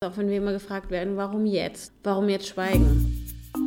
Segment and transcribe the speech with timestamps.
[0.00, 1.92] Auch wenn wir immer gefragt werden, warum jetzt?
[2.04, 3.17] Warum jetzt schweigen?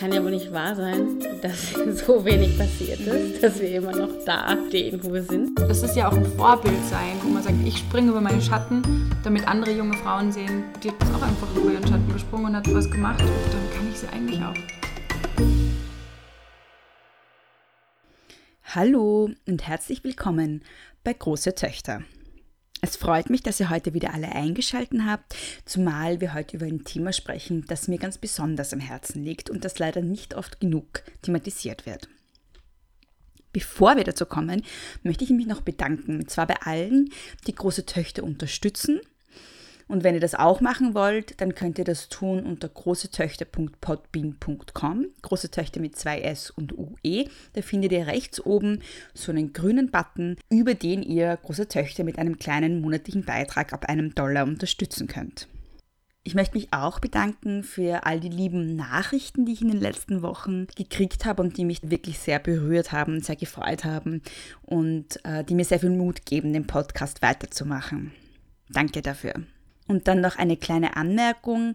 [0.00, 1.72] Das kann ja wohl nicht wahr sein, dass
[2.06, 5.58] so wenig passiert ist, dass wir immer noch da stehen, wo wir sind.
[5.58, 8.82] Das ist ja auch ein Vorbild sein, wo man sagt, ich springe über meinen Schatten,
[9.22, 12.74] damit andere junge Frauen sehen, die hat auch einfach über ihren Schatten gesprungen und hat
[12.74, 13.20] was gemacht.
[13.20, 14.54] Und dann kann ich sie eigentlich auch.
[18.74, 20.62] Hallo und herzlich willkommen
[21.04, 22.04] bei Große Töchter.
[22.82, 26.84] Es freut mich, dass ihr heute wieder alle eingeschaltet habt, zumal wir heute über ein
[26.84, 31.02] Thema sprechen, das mir ganz besonders am Herzen liegt und das leider nicht oft genug
[31.20, 32.08] thematisiert wird.
[33.52, 34.62] Bevor wir dazu kommen,
[35.02, 37.10] möchte ich mich noch bedanken, und zwar bei allen,
[37.46, 39.00] die große Töchter unterstützen
[39.90, 45.06] und wenn ihr das auch machen wollt, dann könnt ihr das tun unter großetöchter.podbean.com.
[45.22, 47.24] Große Töchter mit zwei S und UE.
[47.54, 48.82] Da findet ihr rechts oben
[49.14, 53.86] so einen grünen Button, über den ihr große Töchter mit einem kleinen monatlichen Beitrag ab
[53.86, 55.48] einem Dollar unterstützen könnt.
[56.22, 60.22] Ich möchte mich auch bedanken für all die lieben Nachrichten, die ich in den letzten
[60.22, 64.22] Wochen gekriegt habe und die mich wirklich sehr berührt haben, sehr gefreut haben
[64.62, 68.12] und äh, die mir sehr viel Mut geben, den Podcast weiterzumachen.
[68.68, 69.34] Danke dafür.
[69.90, 71.74] Und dann noch eine kleine Anmerkung.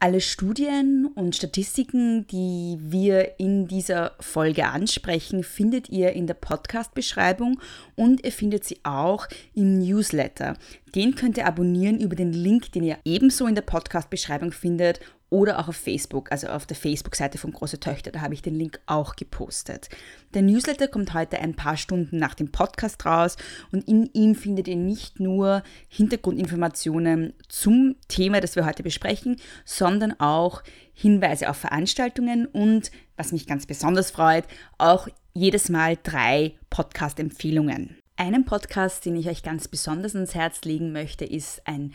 [0.00, 7.60] Alle Studien und Statistiken, die wir in dieser Folge ansprechen, findet ihr in der Podcast-Beschreibung
[7.94, 10.56] und ihr findet sie auch im Newsletter.
[10.96, 14.98] Den könnt ihr abonnieren über den Link, den ihr ebenso in der Podcast-Beschreibung findet
[15.34, 18.54] oder auch auf Facebook, also auf der Facebook-Seite von Große Töchter, da habe ich den
[18.54, 19.88] Link auch gepostet.
[20.32, 23.36] Der Newsletter kommt heute ein paar Stunden nach dem Podcast raus
[23.72, 30.20] und in ihm findet ihr nicht nur Hintergrundinformationen zum Thema, das wir heute besprechen, sondern
[30.20, 34.44] auch Hinweise auf Veranstaltungen und, was mich ganz besonders freut,
[34.78, 37.96] auch jedes Mal drei Podcast-Empfehlungen.
[38.16, 41.92] Einen Podcast, den ich euch ganz besonders ans Herz legen möchte, ist ein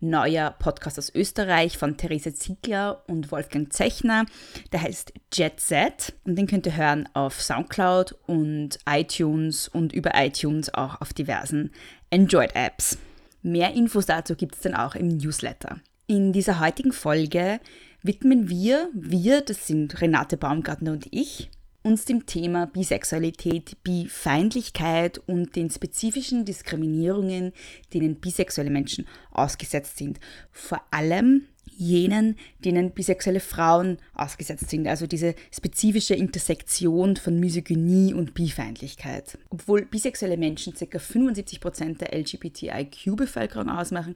[0.00, 4.26] neuer Podcast aus Österreich von Therese Ziegler und Wolfgang Zechner.
[4.72, 10.10] Der heißt Jet Set und den könnt ihr hören auf Soundcloud und iTunes und über
[10.14, 11.70] iTunes auch auf diversen
[12.12, 12.98] Android-Apps.
[13.40, 15.80] Mehr Infos dazu gibt es dann auch im Newsletter.
[16.06, 17.60] In dieser heutigen Folge
[18.02, 21.48] widmen wir, wir, das sind Renate Baumgartner und ich,
[21.82, 27.52] uns dem Thema Bisexualität, Bifeindlichkeit und den spezifischen Diskriminierungen,
[27.92, 30.20] denen bisexuelle Menschen ausgesetzt sind.
[30.52, 38.34] Vor allem jenen, denen bisexuelle Frauen ausgesetzt sind, also diese spezifische Intersektion von Misogynie und
[38.34, 39.38] Bifeindlichkeit.
[39.50, 40.98] Obwohl bisexuelle Menschen ca.
[40.98, 44.14] 75% der LGBTIQ-Bevölkerung ausmachen,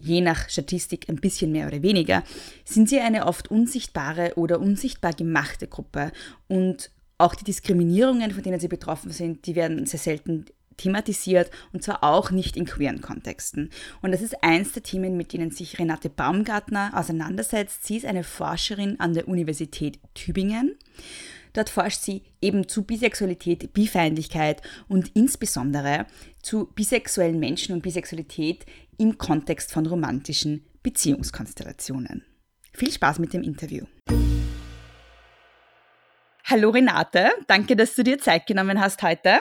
[0.00, 2.22] je nach Statistik ein bisschen mehr oder weniger,
[2.64, 6.12] sind sie eine oft unsichtbare oder unsichtbar gemachte Gruppe.
[6.48, 10.46] Und auch die Diskriminierungen, von denen sie betroffen sind, die werden sehr selten
[10.76, 13.70] thematisiert und zwar auch nicht in queeren Kontexten.
[14.02, 17.86] Und das ist eins der Themen, mit denen sich Renate Baumgartner auseinandersetzt.
[17.86, 20.76] Sie ist eine Forscherin an der Universität Tübingen.
[21.52, 26.06] Dort forscht sie eben zu Bisexualität, Bifeindlichkeit und insbesondere
[26.42, 28.66] zu bisexuellen Menschen und Bisexualität
[28.98, 32.24] im Kontext von romantischen Beziehungskonstellationen.
[32.72, 33.84] Viel Spaß mit dem Interview.
[36.44, 39.40] Hallo Renate, danke, dass du dir Zeit genommen hast heute.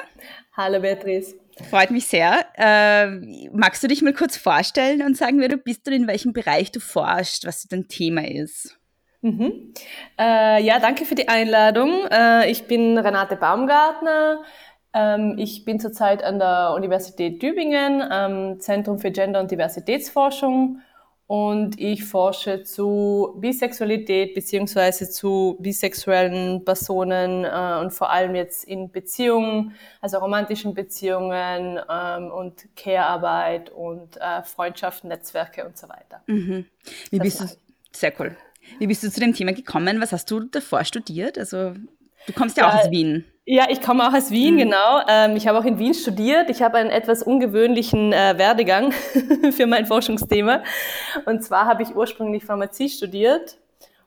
[0.56, 1.36] Hallo Beatrice.
[1.69, 2.46] Freut mich sehr.
[2.56, 6.34] Äh, magst du dich mal kurz vorstellen und sagen, wer du bist und in welchem
[6.34, 8.78] Bereich du forschst, was dein Thema ist?
[9.22, 9.74] Mhm.
[10.19, 12.06] Äh, ja, danke für die Einladung.
[12.12, 14.44] Äh, ich bin Renate Baumgartner.
[14.94, 20.81] Ähm, ich bin zurzeit an der Universität Tübingen am Zentrum für Gender- und Diversitätsforschung
[21.26, 28.92] und ich forsche zu Bisexualität beziehungsweise zu bisexuellen Personen äh, und vor allem jetzt in
[28.92, 36.22] Beziehungen, also romantischen Beziehungen ähm, und Care-Arbeit und äh, Freundschaften, Netzwerke und so weiter.
[36.28, 36.66] Mhm.
[37.10, 37.48] Wie das bist du,
[37.98, 38.36] sehr cool.
[38.80, 40.01] Wie bist du zu dem Thema gekommen?
[40.01, 41.38] Was hast du davor studiert?
[41.38, 41.74] Also
[42.28, 43.25] du kommst ja, ja auch aus Wien.
[43.45, 44.60] Ja, ich komme auch aus Wien, mhm.
[44.60, 45.01] genau.
[45.07, 46.50] Ähm, ich habe auch in Wien studiert.
[46.50, 48.92] Ich habe einen etwas ungewöhnlichen äh, Werdegang
[49.51, 50.63] für mein Forschungsthema.
[51.25, 53.57] Und zwar habe ich ursprünglich Pharmazie studiert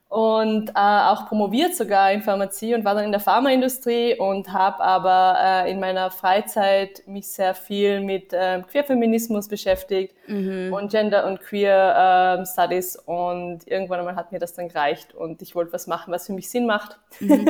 [0.09, 4.81] und äh, auch promoviert sogar in Pharmazie und war dann in der Pharmaindustrie und habe
[4.81, 10.71] aber äh, in meiner Freizeit mich sehr viel mit äh, Queerfeminismus beschäftigt mhm.
[10.71, 15.41] und Gender und Queer äh, Studies und irgendwann einmal hat mir das dann gereicht und
[15.41, 16.97] ich wollte was machen, was für mich Sinn macht.
[17.19, 17.45] Mhm.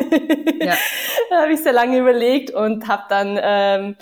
[0.60, 0.74] Ja.
[1.30, 3.96] da habe ich sehr lange überlegt und habe dann ähm,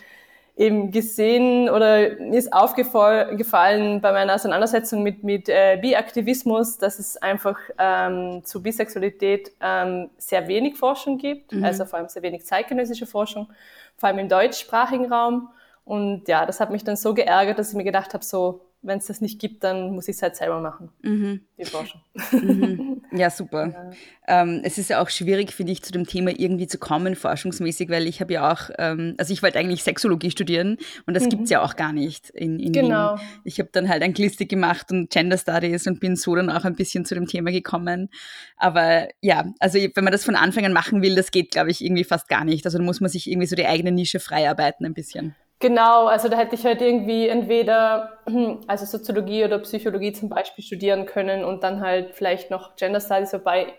[0.58, 7.18] eben gesehen oder mir ist aufgefallen bei meiner Auseinandersetzung mit, mit äh, Bi-Aktivismus, dass es
[7.18, 11.66] einfach ähm, zu Bisexualität ähm, sehr wenig Forschung gibt, mhm.
[11.66, 13.50] also vor allem sehr wenig zeitgenössische Forschung,
[13.98, 15.50] vor allem im deutschsprachigen Raum.
[15.84, 19.00] Und ja, das hat mich dann so geärgert, dass ich mir gedacht habe, so, wenn
[19.00, 20.90] es das nicht gibt, dann muss ich es halt selber machen.
[21.02, 21.42] Mhm.
[21.58, 22.02] Die Forschung.
[22.32, 23.02] Mhm.
[23.12, 23.74] Ja, super.
[24.28, 24.42] Ja.
[24.42, 27.90] Ähm, es ist ja auch schwierig, finde ich, zu dem Thema irgendwie zu kommen, forschungsmäßig,
[27.90, 31.30] weil ich habe ja auch, ähm, also ich wollte eigentlich Sexologie studieren und das mhm.
[31.30, 33.16] gibt es ja auch gar nicht in, in genau.
[33.16, 33.22] Wien.
[33.44, 36.76] Ich habe dann halt Anglistik gemacht und Gender Studies und bin so dann auch ein
[36.76, 38.10] bisschen zu dem Thema gekommen.
[38.58, 41.84] Aber ja, also wenn man das von Anfang an machen will, das geht, glaube ich,
[41.84, 42.66] irgendwie fast gar nicht.
[42.66, 45.36] Also da muss man sich irgendwie so die eigene Nische freiarbeiten ein bisschen.
[45.60, 48.20] Genau, also da hätte ich halt irgendwie entweder
[48.68, 53.32] also Soziologie oder Psychologie zum Beispiel studieren können und dann halt vielleicht noch Gender Studies,
[53.34, 53.74] wobei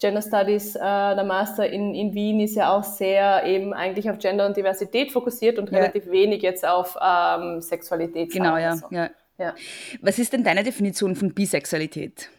[0.00, 4.18] Gender Studies, äh, der Master in, in Wien ist ja auch sehr eben eigentlich auf
[4.18, 5.78] Gender und Diversität fokussiert und ja.
[5.78, 8.32] relativ wenig jetzt auf ähm, Sexualität.
[8.32, 8.86] Genau, ja, so.
[8.90, 9.10] ja.
[9.36, 9.54] ja.
[10.00, 12.30] Was ist denn deine Definition von Bisexualität?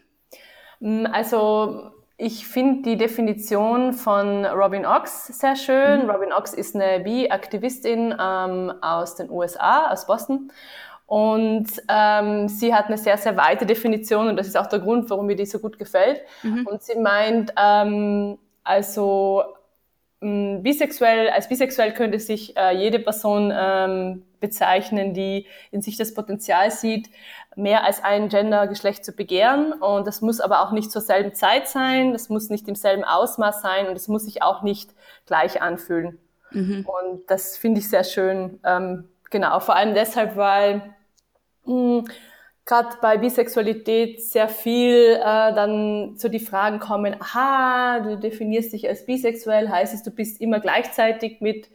[0.79, 1.91] Mm, also
[2.23, 6.03] ich finde die Definition von Robin Ox sehr schön.
[6.03, 6.09] Mhm.
[6.11, 10.51] Robin Ox ist eine Bi-Aktivistin ähm, aus den USA, aus Boston.
[11.07, 15.09] Und ähm, sie hat eine sehr, sehr weite Definition und das ist auch der Grund,
[15.09, 16.21] warum mir die so gut gefällt.
[16.43, 16.67] Mhm.
[16.67, 19.43] Und sie meint, ähm, also
[20.21, 26.69] bisexuell, als bisexuell könnte sich äh, jede Person ähm, bezeichnen, die in sich das Potenzial
[26.69, 27.09] sieht,
[27.55, 29.73] mehr als ein Gender-Geschlecht zu begehren.
[29.73, 33.03] Und das muss aber auch nicht zur selben Zeit sein, das muss nicht im selben
[33.03, 34.91] Ausmaß sein und es muss sich auch nicht
[35.25, 36.19] gleich anfühlen.
[36.51, 36.85] Mhm.
[36.85, 38.59] Und das finde ich sehr schön.
[38.63, 40.93] Ähm, genau, vor allem deshalb, weil
[41.65, 42.03] mh,
[42.65, 48.87] gerade bei Bisexualität sehr viel äh, dann so die Fragen kommen, aha, du definierst dich
[48.87, 51.69] als bisexuell, heißt es, du bist immer gleichzeitig mit,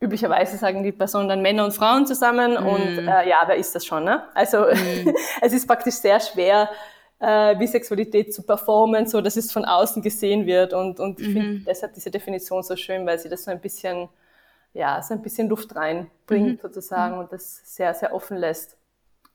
[0.00, 2.66] üblicherweise sagen die Personen dann Männer und Frauen zusammen mm.
[2.66, 4.04] und äh, ja, wer ist das schon?
[4.04, 4.22] Ne?
[4.34, 5.14] Also mm.
[5.40, 6.68] es ist praktisch sehr schwer,
[7.18, 11.42] äh, Bisexualität zu performen, so dass es von außen gesehen wird und, und ich finde
[11.42, 11.64] mhm.
[11.66, 14.08] deshalb diese Definition so schön, weil sie das so ein bisschen,
[14.74, 16.66] ja, so ein bisschen Luft reinbringt mm.
[16.66, 18.76] sozusagen und das sehr, sehr offen lässt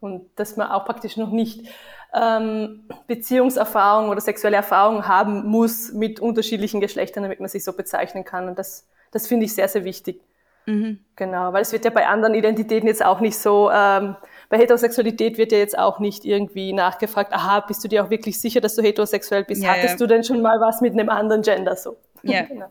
[0.01, 1.69] und dass man auch praktisch noch nicht
[2.13, 8.25] ähm, Beziehungserfahrung oder sexuelle Erfahrung haben muss mit unterschiedlichen Geschlechtern, damit man sich so bezeichnen
[8.25, 8.49] kann.
[8.49, 10.21] Und das, das finde ich sehr, sehr wichtig.
[10.71, 10.99] Mhm.
[11.17, 14.15] Genau, weil es wird ja bei anderen Identitäten jetzt auch nicht so, ähm,
[14.49, 18.39] bei Heterosexualität wird ja jetzt auch nicht irgendwie nachgefragt, aha, bist du dir auch wirklich
[18.39, 19.61] sicher, dass du heterosexuell bist?
[19.61, 19.97] Ja, Hattest ja.
[19.97, 21.97] du denn schon mal was mit einem anderen Gender so?
[22.23, 22.67] Ja, genau.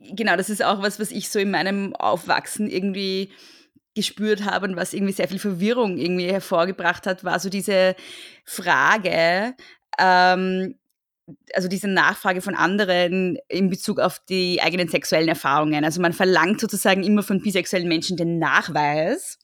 [0.00, 3.30] genau, das ist auch was, was ich so in meinem Aufwachsen irgendwie
[3.94, 7.94] gespürt habe und was irgendwie sehr viel Verwirrung irgendwie hervorgebracht hat, war so diese
[8.44, 9.54] Frage,
[9.98, 10.74] ähm,
[11.54, 15.84] also diese Nachfrage von anderen in Bezug auf die eigenen sexuellen Erfahrungen.
[15.84, 19.38] Also man verlangt sozusagen immer von bisexuellen Menschen den Nachweis,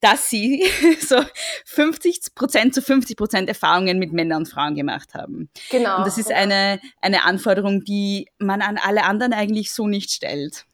[0.00, 0.64] dass sie
[1.00, 1.22] so
[1.66, 5.50] 50 Prozent zu 50 Prozent Erfahrungen mit Männern und Frauen gemacht haben.
[5.70, 5.98] Genau.
[5.98, 10.64] Und das ist eine, eine Anforderung, die man an alle anderen eigentlich so nicht stellt.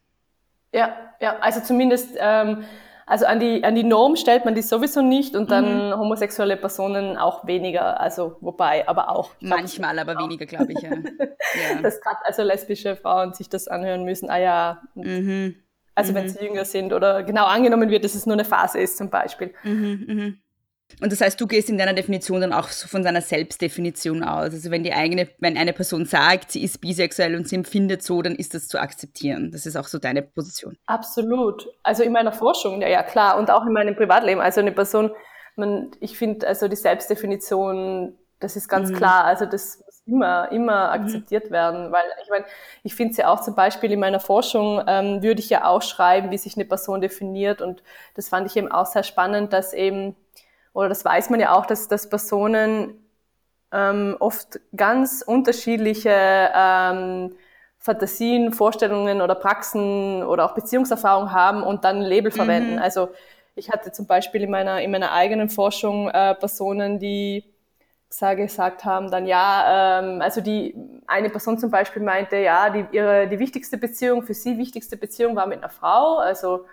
[0.73, 2.63] Ja, ja, also zumindest ähm,
[3.09, 5.97] also an die, an die Norm stellt man die sowieso nicht und dann mhm.
[5.97, 9.31] homosexuelle Personen auch weniger, also wobei, aber auch.
[9.39, 10.23] Manchmal, aber auch.
[10.25, 10.89] weniger, glaube ich, ja.
[10.91, 11.81] ja.
[11.81, 15.55] Dass gerade also lesbische Frauen sich das anhören müssen, ah ja, mhm.
[15.95, 16.15] also mhm.
[16.17, 19.09] wenn sie jünger sind oder genau angenommen wird, dass es nur eine Phase ist zum
[19.09, 19.53] Beispiel.
[19.63, 20.41] Mhm, mhm.
[20.99, 24.53] Und das heißt, du gehst in deiner Definition dann auch so von seiner Selbstdefinition aus.
[24.53, 28.21] Also wenn die eigene, wenn eine Person sagt, sie ist bisexuell und sie empfindet so,
[28.21, 29.51] dann ist das zu akzeptieren.
[29.51, 30.75] Das ist auch so deine Position.
[30.87, 31.67] Absolut.
[31.83, 34.41] Also in meiner Forschung, ja, ja klar, und auch in meinem Privatleben.
[34.41, 35.11] Also eine Person,
[35.55, 38.95] man, ich finde, also die Selbstdefinition, das ist ganz mhm.
[38.95, 39.25] klar.
[39.25, 41.03] Also das muss immer, immer mhm.
[41.03, 42.45] akzeptiert werden, weil ich meine,
[42.81, 45.83] ich finde es ja auch zum Beispiel in meiner Forschung ähm, würde ich ja auch
[45.83, 47.83] schreiben, wie sich eine Person definiert und
[48.15, 50.15] das fand ich eben auch sehr spannend, dass eben
[50.77, 53.03] oder das weiß man ja auch, dass, dass Personen
[53.71, 57.35] ähm, oft ganz unterschiedliche ähm,
[57.79, 62.35] Fantasien, Vorstellungen oder Praxen oder auch Beziehungserfahrungen haben und dann Label mhm.
[62.35, 62.77] verwenden.
[62.77, 63.09] Also
[63.55, 67.43] ich hatte zum Beispiel in meiner, in meiner eigenen Forschung äh, Personen, die
[68.11, 70.75] gesagt haben dann ja, ähm, also die
[71.07, 75.35] eine Person zum Beispiel meinte, ja, die, ihre die wichtigste Beziehung für sie wichtigste Beziehung
[75.35, 76.65] war mit einer Frau, also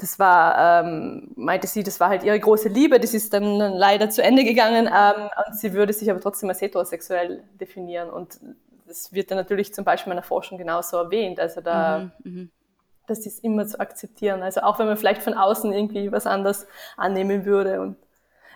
[0.00, 4.08] das war, ähm, meinte sie, das war halt ihre große Liebe, das ist dann leider
[4.08, 8.08] zu Ende gegangen ähm, und sie würde sich aber trotzdem als heterosexuell definieren.
[8.08, 8.40] Und
[8.86, 12.50] das wird dann natürlich zum Beispiel in der Forschung genauso erwähnt, also da, mhm, mhm,
[13.06, 16.66] das ist immer zu akzeptieren, also auch wenn man vielleicht von außen irgendwie was anderes
[16.96, 17.80] annehmen würde.
[17.80, 17.96] Und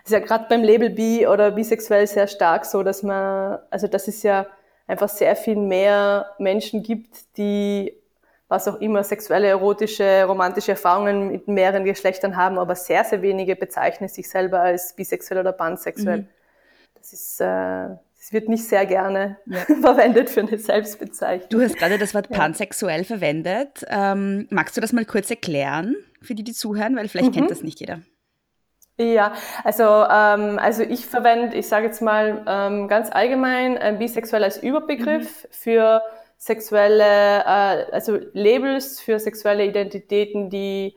[0.03, 4.07] ist ja gerade beim Label bi oder bisexuell sehr stark so, dass man, also dass
[4.07, 4.45] es ja
[4.87, 7.93] einfach sehr viel mehr Menschen gibt, die
[8.47, 13.55] was auch immer, sexuelle, erotische, romantische Erfahrungen mit mehreren Geschlechtern haben, aber sehr, sehr wenige
[13.55, 16.21] bezeichnen sich selber als bisexuell oder pansexuell.
[16.21, 16.27] Mhm.
[16.95, 19.59] Das ist, äh, das wird nicht sehr gerne ja.
[19.81, 21.49] verwendet für eine Selbstbezeichnung.
[21.49, 23.85] Du hast gerade das Wort pansexuell verwendet.
[23.87, 27.33] Ähm, magst du das mal kurz erklären für die, die zuhören, weil vielleicht mhm.
[27.33, 28.01] kennt das nicht jeder.
[28.97, 29.33] Ja,
[29.65, 34.61] also ähm, also ich verwende, ich sage jetzt mal ähm, ganz allgemein, äh, bisexuell als
[34.63, 35.47] Überbegriff mhm.
[35.51, 36.01] für
[36.37, 40.95] sexuelle, äh, also Labels für sexuelle Identitäten, die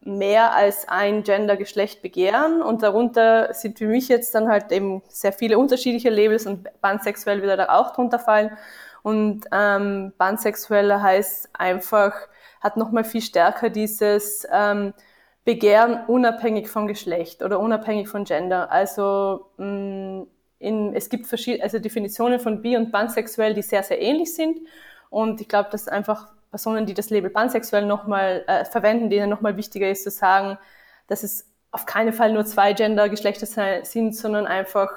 [0.00, 2.62] mehr als ein Gender-Geschlecht begehren.
[2.62, 7.42] Und darunter sind für mich jetzt dann halt eben sehr viele unterschiedliche Labels und pansexuell
[7.42, 8.56] wieder da auch drunter fallen.
[9.02, 12.14] Und ähm, pansexuell heißt einfach,
[12.60, 14.94] hat nochmal viel stärker dieses ähm,
[15.44, 18.70] Begehren unabhängig vom Geschlecht oder unabhängig von Gender.
[18.72, 20.26] Also mh, mm,
[20.58, 24.60] in, es gibt verschiedene, also Definitionen von bi- und pansexuell, die sehr, sehr ähnlich sind.
[25.10, 29.56] Und ich glaube, dass einfach Personen, die das Label pansexuell nochmal äh, verwenden, denen nochmal
[29.56, 30.58] wichtiger ist zu sagen,
[31.06, 34.88] dass es auf keinen Fall nur zwei Gender-Geschlechter sind, sondern einfach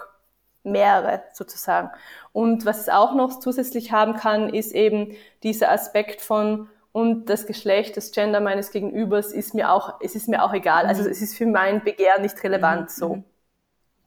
[0.64, 1.90] mehrere sozusagen.
[2.32, 7.46] Und was es auch noch zusätzlich haben kann, ist eben dieser Aspekt von und das
[7.46, 10.86] Geschlecht, das Gender meines Gegenübers ist mir auch, es ist mir auch egal.
[10.86, 11.10] Also mhm.
[11.10, 12.88] es ist für mein Begehr nicht relevant mhm.
[12.90, 13.24] so.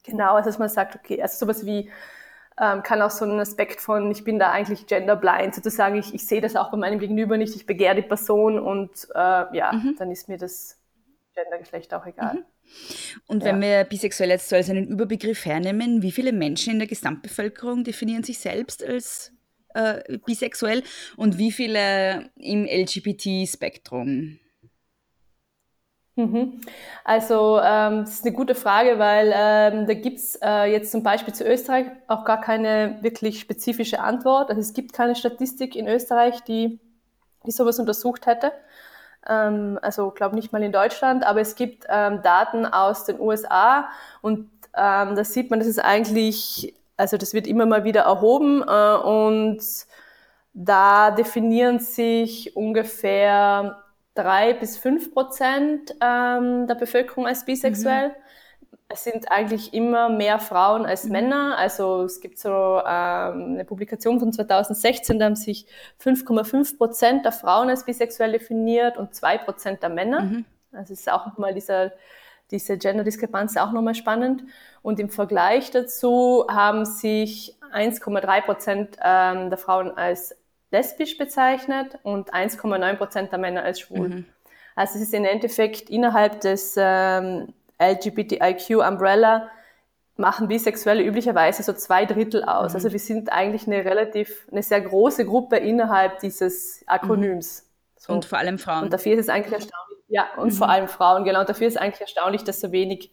[0.05, 1.91] Genau, also dass man sagt, okay, also sowas wie
[2.61, 6.27] ähm, kann auch so ein Aspekt von, ich bin da eigentlich genderblind, sozusagen, ich, ich
[6.27, 9.19] sehe das auch bei meinem Gegenüber nicht, ich begehre die Person und äh,
[9.57, 9.97] ja, mhm.
[9.99, 10.79] dann ist mir das
[11.35, 12.35] Gendergeschlecht auch egal.
[12.35, 12.45] Mhm.
[13.27, 16.89] Und wenn wir bisexuell jetzt so als einen Überbegriff hernehmen, wie viele Menschen in der
[16.89, 19.33] Gesamtbevölkerung definieren sich selbst als
[19.75, 20.83] äh, bisexuell
[21.17, 24.39] und wie viele im LGBT-Spektrum?
[26.15, 26.61] Mhm.
[27.05, 31.33] Also ähm, das ist eine gute Frage, weil ähm, da gibt's äh, jetzt zum Beispiel
[31.33, 34.51] zu Österreich auch gar keine wirklich spezifische Antwort.
[34.51, 36.79] Also es gibt keine Statistik in Österreich, die,
[37.47, 38.53] die sowas untersucht hätte.
[39.27, 43.89] Ähm, also glaube nicht mal in Deutschland, aber es gibt ähm, Daten aus den USA
[44.21, 48.63] und ähm, da sieht man, das ist eigentlich, also das wird immer mal wieder erhoben
[48.63, 49.63] äh, und
[50.55, 53.82] da definieren sich ungefähr
[54.15, 58.09] drei bis fünf Prozent ähm, der Bevölkerung als bisexuell.
[58.09, 58.15] Mhm.
[58.89, 61.13] Es sind eigentlich immer mehr Frauen als mhm.
[61.13, 61.57] Männer.
[61.57, 65.67] Also es gibt so ähm, eine Publikation von 2016, da haben sich
[66.03, 70.23] 5,5 Prozent der Frauen als bisexuell definiert und zwei Prozent der Männer.
[70.23, 70.45] Mhm.
[70.73, 71.93] Also es ist auch nochmal dieser,
[72.51, 74.43] diese Gender-Diskrepanz auch nochmal spannend.
[74.83, 80.37] Und im Vergleich dazu haben sich 1,3 Prozent ähm, der Frauen als
[80.73, 84.09] lesbisch bezeichnet und 1,9 Prozent der Männer als schwul.
[84.09, 84.25] Mhm.
[84.75, 89.49] Also es ist im Endeffekt innerhalb des ähm, LGBTIQ-Umbrella
[90.17, 92.73] machen Bisexuelle üblicherweise so zwei Drittel aus.
[92.73, 92.77] Mhm.
[92.77, 97.63] Also wir sind eigentlich eine relativ, eine sehr große Gruppe innerhalb dieses Akronyms.
[97.63, 98.01] Mhm.
[98.01, 98.13] So.
[98.15, 98.85] Und vor allem Frauen.
[98.85, 100.57] Und dafür ist es eigentlich erstaunlich, ja, und mhm.
[100.57, 101.41] vor allem Frauen, genau.
[101.41, 103.11] Und dafür ist es eigentlich erstaunlich, dass so wenig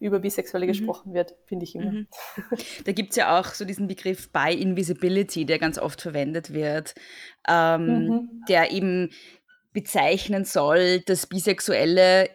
[0.00, 0.70] über Bisexuelle mhm.
[0.70, 1.92] gesprochen wird, finde ich immer.
[1.92, 2.06] Mhm.
[2.84, 6.94] Da gibt es ja auch so diesen Begriff By Invisibility, der ganz oft verwendet wird,
[7.46, 8.44] ähm, mhm.
[8.48, 9.10] der eben
[9.72, 12.30] bezeichnen soll, dass Bisexuelle,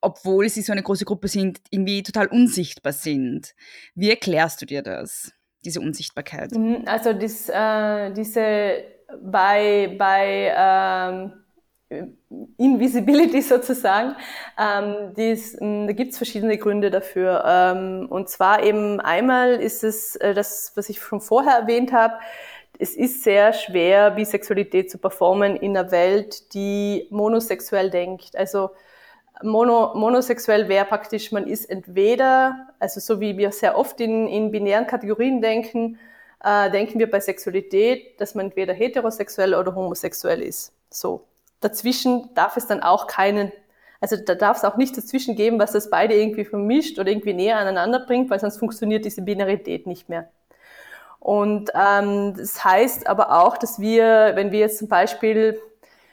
[0.00, 3.54] obwohl sie so eine große Gruppe sind, irgendwie total unsichtbar sind.
[3.94, 5.32] Wie erklärst du dir das,
[5.64, 6.52] diese Unsichtbarkeit?
[6.52, 8.84] Mhm, also das, äh, diese
[9.22, 11.32] bei, bei ähm,
[12.58, 14.14] Invisibility sozusagen.
[14.58, 17.42] Ähm, dies, da gibt es verschiedene Gründe dafür.
[17.46, 22.14] Ähm, und zwar eben einmal ist es äh, das, was ich schon vorher erwähnt habe,
[22.78, 28.36] es ist sehr schwer, Bisexualität zu performen in einer Welt, die monosexuell denkt.
[28.36, 28.70] Also
[29.42, 34.52] mono, monosexuell wäre praktisch, man ist entweder, also so wie wir sehr oft in, in
[34.52, 35.98] binären Kategorien denken,
[36.44, 40.72] äh, denken wir bei Sexualität, dass man entweder heterosexuell oder homosexuell ist.
[40.88, 41.24] So
[41.60, 43.52] dazwischen darf es dann auch keinen,
[44.00, 47.34] also da darf es auch nichts dazwischen geben, was das beide irgendwie vermischt oder irgendwie
[47.34, 50.28] näher aneinander bringt, weil sonst funktioniert diese Binarität nicht mehr.
[51.20, 55.60] Und ähm, das heißt aber auch, dass wir, wenn wir jetzt zum Beispiel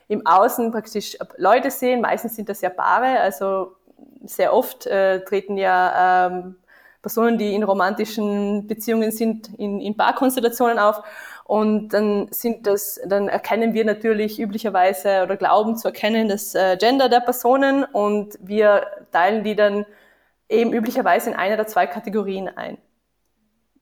[0.08, 3.76] im Außen praktisch Leute sehen, meistens sind das ja Paare, also
[4.24, 6.56] sehr oft äh, treten ja ähm,
[7.02, 11.04] Personen, die in romantischen Beziehungen sind, in, in Paarkonstellationen auf.
[11.48, 16.76] Und dann sind das, dann erkennen wir natürlich üblicherweise oder glauben zu erkennen das äh,
[16.76, 19.86] Gender der Personen und wir teilen die dann
[20.50, 22.80] eben üblicherweise in eine oder zwei Kategorien ein.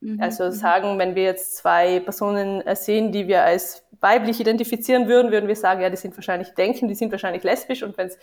[0.00, 0.20] Mhm.
[0.20, 0.52] Also mhm.
[0.52, 5.48] sagen, wenn wir jetzt zwei Personen äh, sehen, die wir als weiblich identifizieren würden, würden
[5.48, 8.18] wir sagen, ja, die sind wahrscheinlich denken, die sind wahrscheinlich lesbisch und wenn es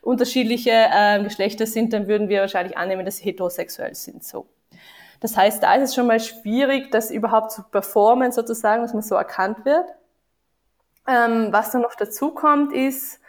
[0.00, 4.24] unterschiedliche äh, Geschlechter sind, dann würden wir wahrscheinlich annehmen, dass sie heterosexuell sind.
[4.24, 4.46] So.
[5.20, 9.02] Das heißt, da ist es schon mal schwierig, das überhaupt zu performen, sozusagen, dass man
[9.02, 9.86] so erkannt wird.
[11.06, 13.20] Ähm, was dann noch dazu kommt, ist,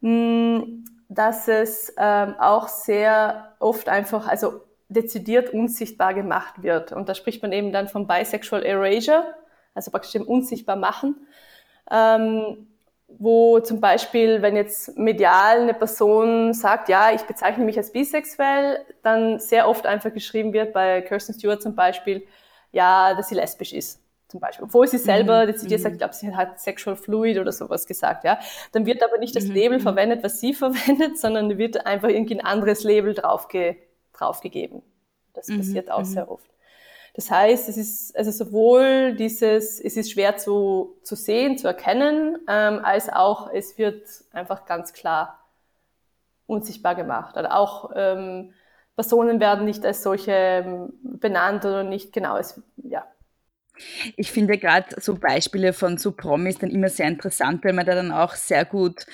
[0.00, 0.64] mh,
[1.08, 6.92] dass es ähm, auch sehr oft einfach, also dezidiert unsichtbar gemacht wird.
[6.92, 9.34] Und da spricht man eben dann von Bisexual Erasure,
[9.74, 11.26] also praktisch dem unsichtbar machen.
[11.90, 12.68] Ähm,
[13.18, 18.84] wo zum Beispiel, wenn jetzt medial eine Person sagt, ja, ich bezeichne mich als bisexuell,
[19.02, 22.26] dann sehr oft einfach geschrieben wird, bei Kirsten Stewart zum Beispiel,
[22.72, 24.00] ja, dass sie lesbisch ist.
[24.28, 24.64] Zum Beispiel.
[24.64, 25.48] Obwohl sie selber mhm.
[25.48, 25.96] dezidiert sagt, mhm.
[25.96, 28.38] ich glaube, sie hat sexual fluid oder sowas gesagt, ja.
[28.72, 29.54] Dann wird aber nicht das mhm.
[29.54, 29.82] Label mhm.
[29.82, 33.76] verwendet, was sie verwendet, sondern wird einfach irgendwie ein anderes Label draufge
[34.12, 34.82] draufgegeben.
[35.34, 35.58] Das mhm.
[35.58, 36.53] passiert auch sehr oft.
[37.14, 42.38] Das heißt, es ist also sowohl dieses, es ist schwer zu, zu sehen, zu erkennen,
[42.48, 45.40] ähm, als auch es wird einfach ganz klar
[46.46, 47.36] unsichtbar gemacht.
[47.36, 48.52] Oder auch ähm,
[48.96, 52.36] Personen werden nicht als solche ähm, benannt oder nicht genau.
[52.36, 53.06] Es, ja,
[54.16, 57.94] ich finde gerade so Beispiele von so Promis dann immer sehr interessant, weil man da
[57.94, 59.06] dann auch sehr gut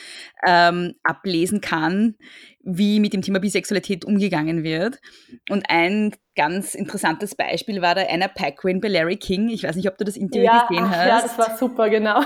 [0.47, 2.17] ähm, ablesen kann,
[2.63, 5.01] wie mit dem Thema Bisexualität umgegangen wird.
[5.49, 9.49] Und ein ganz interessantes Beispiel war da Anna Paquin bei Larry King.
[9.49, 11.09] Ich weiß nicht, ob du das Interview ja, gesehen ach, hast.
[11.09, 12.21] Ja, das war super, genau.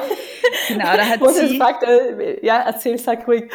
[0.69, 1.57] Genau, da hat sie...
[1.57, 3.51] Fragt, äh, ja, erzähl, sag ruhig.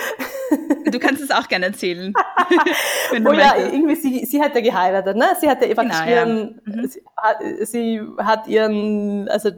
[0.86, 2.13] Du kannst es auch gerne erzählen.
[3.12, 5.25] oh ja, irgendwie, sie, sie hat ja geheiratet, ne?
[5.39, 6.75] Sie hat ja genau, ihren, ja.
[6.75, 6.88] Mhm.
[6.88, 9.51] Sie, hat, sie hat ihren, also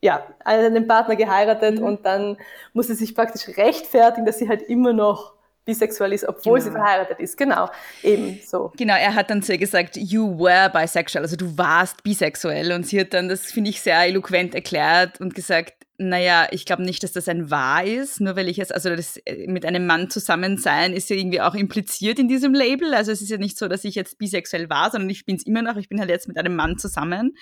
[0.00, 1.84] ja, einen Partner geheiratet mhm.
[1.84, 2.36] und dann
[2.72, 5.37] muss sie sich praktisch rechtfertigen, dass sie halt immer noch
[5.68, 6.70] bisexuell ist, obwohl genau.
[6.70, 7.36] sie verheiratet ist.
[7.36, 7.68] Genau,
[8.02, 8.72] eben so.
[8.78, 12.72] Genau, er hat dann zu ihr gesagt, you were bisexual, also du warst bisexuell.
[12.72, 16.84] Und sie hat dann, das finde ich sehr eloquent erklärt und gesagt, naja, ich glaube
[16.84, 19.84] nicht, dass das ein Wahr ist, nur weil ich es, also das äh, mit einem
[19.84, 22.94] Mann zusammen sein ist ja irgendwie auch impliziert in diesem Label.
[22.94, 25.44] Also es ist ja nicht so, dass ich jetzt bisexuell war, sondern ich bin es
[25.44, 27.36] immer noch, ich bin halt jetzt mit einem Mann zusammen.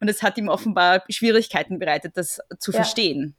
[0.00, 2.78] Und es hat ihm offenbar Schwierigkeiten bereitet, das zu ja.
[2.78, 3.36] verstehen.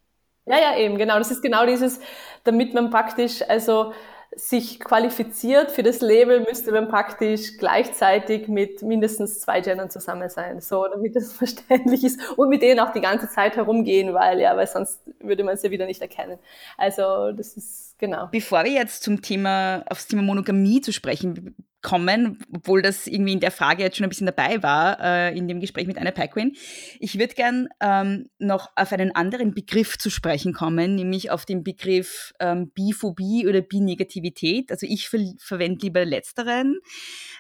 [0.48, 1.20] Ja, ja, eben, genau.
[1.20, 2.00] Das ist genau dieses,
[2.44, 3.94] damit man praktisch, also
[4.36, 10.62] sich qualifiziert für das Label, müsste man praktisch gleichzeitig mit mindestens zwei Gendern zusammen sein,
[10.62, 14.56] so damit das verständlich ist und mit denen auch die ganze Zeit herumgehen, weil ja,
[14.56, 16.40] weil sonst würde man es ja wieder nicht erkennen.
[16.78, 18.30] Also das ist genau.
[18.32, 23.40] Bevor wir jetzt zum Thema aufs Thema Monogamie zu sprechen kommen, obwohl das irgendwie in
[23.40, 26.54] der Frage jetzt schon ein bisschen dabei war, äh, in dem Gespräch mit Anna Paquin.
[27.00, 31.64] Ich würde gern ähm, noch auf einen anderen Begriff zu sprechen kommen, nämlich auf den
[31.64, 34.72] Begriff ähm, Biphobie oder Binegativität.
[34.72, 36.80] Also ich ver verwende lieber letzteren.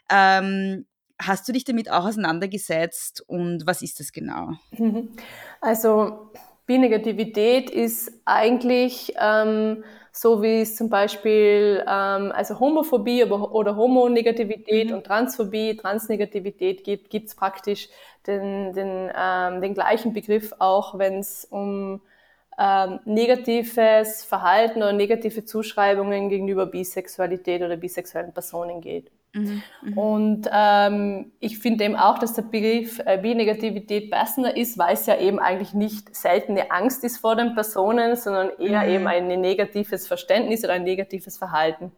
[0.09, 0.85] Ähm,
[1.19, 4.51] hast du dich damit auch auseinandergesetzt und was ist das genau?
[5.61, 6.31] Also
[6.65, 14.97] Binegativität ist eigentlich ähm, so wie es zum Beispiel ähm, also Homophobie oder Homonegativität mhm.
[14.97, 17.89] und Transphobie, Transnegativität gibt, gibt es praktisch
[18.27, 22.01] den, den, ähm, den gleichen Begriff auch, wenn es um
[22.59, 29.09] ähm, negatives Verhalten oder negative Zuschreibungen gegenüber Bisexualität oder bisexuellen Personen geht.
[29.33, 34.77] Mhm, mhm, und ähm, ich finde eben auch, dass der Begriff äh, Bi-Negativität passender ist,
[34.77, 38.81] weil es ja eben eigentlich nicht selten eine Angst ist vor den Personen, sondern eher
[38.81, 38.89] mhm.
[38.89, 41.93] eben ein negatives Verständnis oder ein negatives Verhalten.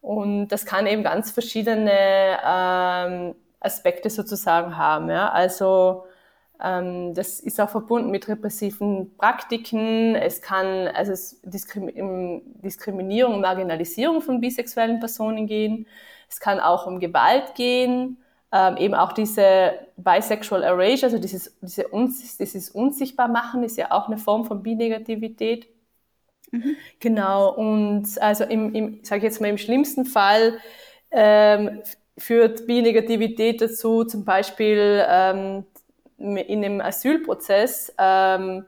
[0.00, 5.10] Und das kann eben ganz verschiedene ähm, Aspekte sozusagen haben.
[5.10, 5.28] Ja?
[5.28, 6.04] Also
[6.62, 10.14] ähm, das ist auch verbunden mit repressiven Praktiken.
[10.14, 15.86] Es kann also es Diskriminierung und Marginalisierung von bisexuellen Personen gehen.
[16.30, 18.18] Es kann auch um Gewalt gehen,
[18.52, 24.06] ähm, eben auch diese Bisexual Erasure, also dieses, diese Uns dieses Unsichtbarmachen ist ja auch
[24.06, 25.68] eine Form von Binegativität.
[26.50, 26.76] Mhm.
[26.98, 30.58] Genau, und also im, im sage ich jetzt mal, im schlimmsten Fall
[31.10, 31.82] ähm,
[32.18, 35.64] führt Binegativität dazu, zum Beispiel ähm,
[36.18, 38.66] in einem Asylprozess, ähm,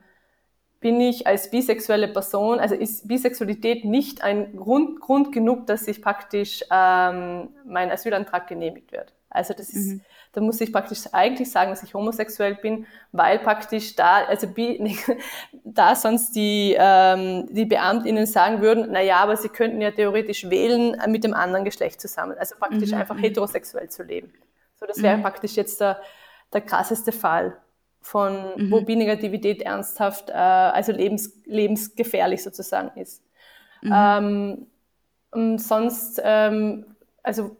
[0.83, 6.01] bin ich als bisexuelle Person, also ist Bisexualität nicht ein Grund, Grund genug, dass ich
[6.01, 9.13] praktisch ähm, mein Asylantrag genehmigt wird.
[9.29, 10.01] Also das ist, mhm.
[10.33, 14.97] da muss ich praktisch eigentlich sagen, dass ich homosexuell bin, weil praktisch da, also bi,
[15.63, 20.49] da sonst die, ähm, die BeamtInnen sagen würden, na ja, aber sie könnten ja theoretisch
[20.49, 22.97] wählen, mit dem anderen Geschlecht zusammen, also praktisch mhm.
[22.97, 23.21] einfach mhm.
[23.21, 24.33] heterosexuell zu leben.
[24.75, 25.21] So, das wäre mhm.
[25.21, 26.01] praktisch jetzt der,
[26.51, 27.57] der krasseste Fall
[28.03, 28.71] von, mhm.
[28.71, 33.23] wo Binegativität ernsthaft, äh, also lebens, lebensgefährlich sozusagen ist.
[33.81, 33.93] Mhm.
[33.95, 34.67] Ähm,
[35.31, 36.85] und sonst, ähm,
[37.23, 37.57] also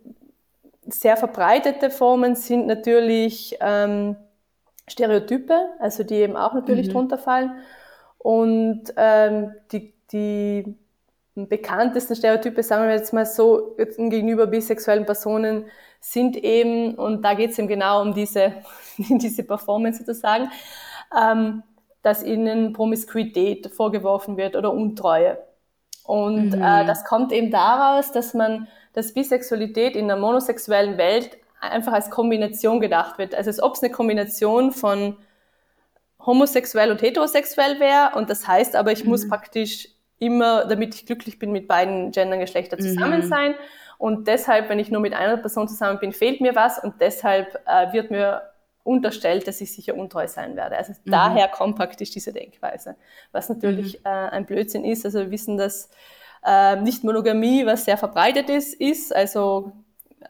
[0.85, 4.17] sehr verbreitete Formen sind natürlich ähm,
[4.87, 6.91] Stereotype, also die eben auch natürlich mhm.
[6.91, 7.51] drunter fallen.
[8.17, 10.75] Und ähm, die, die
[11.35, 15.65] bekanntesten Stereotype, sagen wir jetzt mal so, gegenüber bisexuellen Personen
[16.03, 18.53] sind eben, und da geht es eben genau um diese,
[18.97, 20.51] diese Performance sozusagen,
[21.17, 21.63] ähm,
[22.01, 25.37] dass ihnen Promiskuität vorgeworfen wird oder Untreue.
[26.03, 26.61] Und mhm.
[26.61, 32.09] äh, das kommt eben daraus, dass man, dass Bisexualität in der monosexuellen Welt einfach als
[32.09, 33.33] Kombination gedacht wird.
[33.33, 35.15] Also als ob es eine Kombination von
[36.19, 38.17] homosexuell und heterosexuell wäre.
[38.17, 39.11] Und das heißt aber, ich mhm.
[39.11, 39.87] muss praktisch
[40.19, 43.27] immer, damit ich glücklich bin, mit beiden Gendergeschlechter zusammen mhm.
[43.29, 43.55] sein.
[44.03, 46.77] Und deshalb, wenn ich nur mit einer Person zusammen bin, fehlt mir was.
[46.77, 48.41] Und deshalb äh, wird mir
[48.83, 50.75] unterstellt, dass ich sicher untreu sein werde.
[50.75, 51.11] Also mhm.
[51.11, 52.97] daher kommt praktisch diese Denkweise.
[53.31, 54.05] Was natürlich mhm.
[54.05, 55.05] äh, ein Blödsinn ist.
[55.05, 55.89] Also wir wissen, dass
[56.45, 59.15] äh, Nicht-Monogamie, was sehr verbreitet ist, ist.
[59.15, 59.71] Also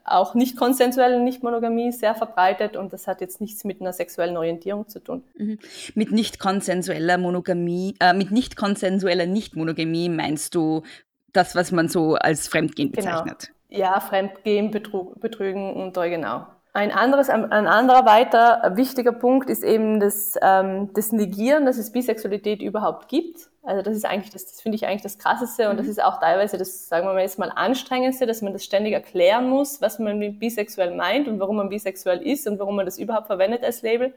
[0.04, 4.88] auch nicht konsensuelle Nicht-Monogamie sehr verbreitet und das hat jetzt nichts mit einer sexuellen Orientierung
[4.88, 5.24] zu tun.
[5.36, 5.58] Mhm.
[5.96, 10.84] Mit nicht konsensueller Monogamie, äh, mit nicht konsensueller Nicht-Monogamie meinst du
[11.32, 13.24] das, was man so als Fremdgehen genau.
[13.24, 13.48] bezeichnet?
[13.48, 13.54] Genau.
[13.74, 16.46] Ja, Fremdgehen, Betrug, Betrügen und genau.
[16.74, 21.92] Ein anderes, ein anderer weiter wichtiger Punkt ist eben das, ähm, das Negieren, dass es
[21.92, 23.50] Bisexualität überhaupt gibt.
[23.64, 25.78] Also das ist eigentlich, das, das finde ich eigentlich das Krasseste und mhm.
[25.80, 28.94] das ist auch teilweise das, sagen wir mal jetzt mal, Anstrengendste, dass man das ständig
[28.94, 32.86] erklären muss, was man mit bisexuell meint und warum man bisexuell ist und warum man
[32.86, 34.14] das überhaupt verwendet als Label.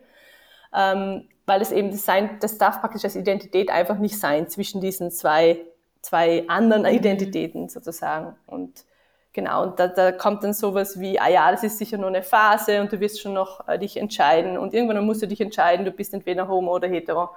[0.74, 4.82] Ähm, weil es eben das sein, das darf praktisch als Identität einfach nicht sein zwischen
[4.82, 5.60] diesen zwei,
[6.02, 6.88] zwei anderen mhm.
[6.88, 8.34] Identitäten sozusagen.
[8.46, 8.84] Und
[9.36, 12.22] Genau, und da, da kommt dann sowas wie, ah ja, das ist sicher nur eine
[12.22, 15.84] Phase und du wirst schon noch äh, dich entscheiden und irgendwann musst du dich entscheiden,
[15.84, 17.28] du bist entweder homo oder hetero.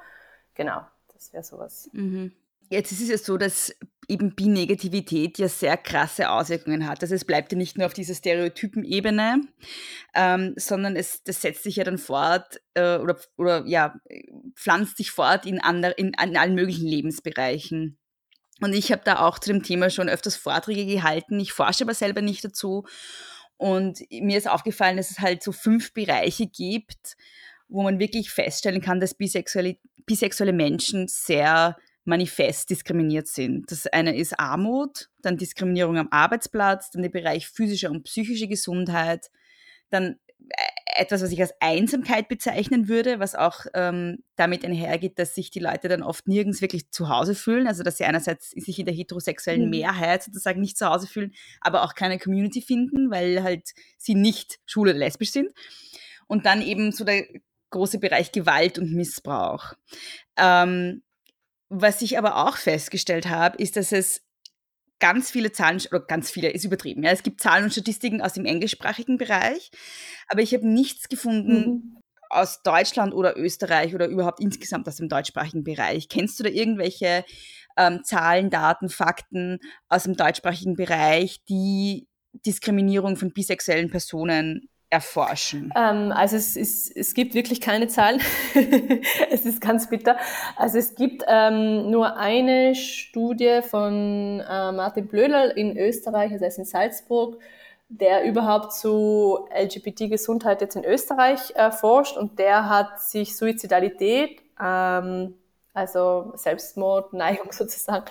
[0.54, 0.80] Genau,
[1.14, 1.90] das wäre sowas.
[1.92, 2.32] Mhm.
[2.70, 3.76] Jetzt ist es ja so, dass
[4.08, 7.02] eben Bi-Negativität ja sehr krasse Auswirkungen hat.
[7.02, 9.42] Also es bleibt ja nicht nur auf dieser Stereotypenebene,
[10.16, 14.00] ähm, sondern es das setzt sich ja dann fort äh, oder, oder ja,
[14.56, 17.99] pflanzt sich fort in, ander, in, in allen möglichen Lebensbereichen.
[18.62, 21.40] Und ich habe da auch zu dem Thema schon öfters Vorträge gehalten.
[21.40, 22.86] Ich forsche aber selber nicht dazu.
[23.58, 27.16] Und mir ist aufgefallen, dass es halt so fünf Bereiche gibt,
[27.68, 33.72] wo man wirklich feststellen kann, dass bisexuelle, bisexuelle Menschen sehr manifest diskriminiert sind.
[33.72, 39.30] Das eine ist Armut, dann Diskriminierung am Arbeitsplatz, dann der Bereich physische und psychische Gesundheit,
[39.90, 40.18] dann
[40.86, 45.60] etwas, was ich als Einsamkeit bezeichnen würde, was auch ähm, damit einhergeht, dass sich die
[45.60, 47.68] Leute dann oft nirgends wirklich zu Hause fühlen.
[47.68, 49.70] Also dass sie einerseits sich in der heterosexuellen mhm.
[49.70, 54.60] Mehrheit sozusagen nicht zu Hause fühlen, aber auch keine Community finden, weil halt sie nicht
[54.66, 55.52] schwul oder lesbisch sind.
[56.28, 57.26] Und dann eben so der
[57.70, 59.74] große Bereich Gewalt und Missbrauch.
[60.38, 61.04] Ähm,
[61.70, 64.24] was ich aber auch festgestellt habe, ist, dass es
[65.00, 67.04] ganz viele Zahlen, oder ganz viele ist übertrieben.
[67.04, 67.12] Ja.
[67.12, 69.72] Es gibt Zahlen und Statistiken aus dem englischsprachigen Bereich,
[70.28, 71.98] aber ich habe nichts gefunden mhm.
[72.30, 76.10] aus Deutschland oder Österreich oder überhaupt insgesamt aus dem deutschsprachigen Bereich.
[76.10, 77.26] Kennst du da irgendwelche
[77.78, 82.08] ähm, Zahlen, Daten, Fakten aus dem deutschsprachigen Bereich, die
[82.46, 85.72] Diskriminierung von bisexuellen Personen erforschen?
[85.76, 88.22] Ähm, also es, ist, es gibt wirklich keine Zahlen.
[89.32, 90.18] es ist ganz bitter.
[90.56, 96.50] Also es gibt ähm, nur eine Studie von äh, Martin Blödel in Österreich, also er
[96.50, 97.40] ist in Salzburg,
[97.90, 105.36] der überhaupt zu LGBT-Gesundheit jetzt in Österreich äh, forscht und der hat sich Suizidalität ähm,
[105.80, 108.06] also Selbstmordneigung sozusagen,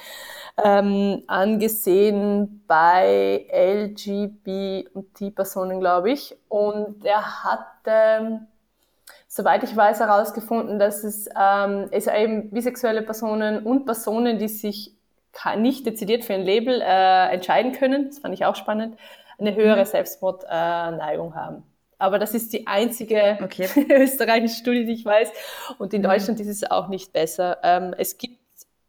[0.62, 6.36] ähm, angesehen bei LGBT-Personen, glaube ich.
[6.48, 8.46] Und er hatte,
[9.28, 14.94] soweit ich weiß, herausgefunden, dass es, ähm, es eben bisexuelle Personen und Personen, die sich
[15.56, 18.96] nicht dezidiert für ein Label äh, entscheiden können, das fand ich auch spannend,
[19.38, 19.86] eine höhere mhm.
[19.86, 21.62] Selbstmordneigung haben.
[21.98, 23.68] Aber das ist die einzige okay.
[23.90, 25.32] österreichische Studie, die ich weiß.
[25.78, 26.06] Und in mhm.
[26.06, 27.58] Deutschland ist es auch nicht besser.
[27.62, 28.38] Ähm, es gibt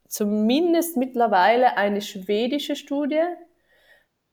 [0.07, 3.23] zumindest mittlerweile eine schwedische Studie,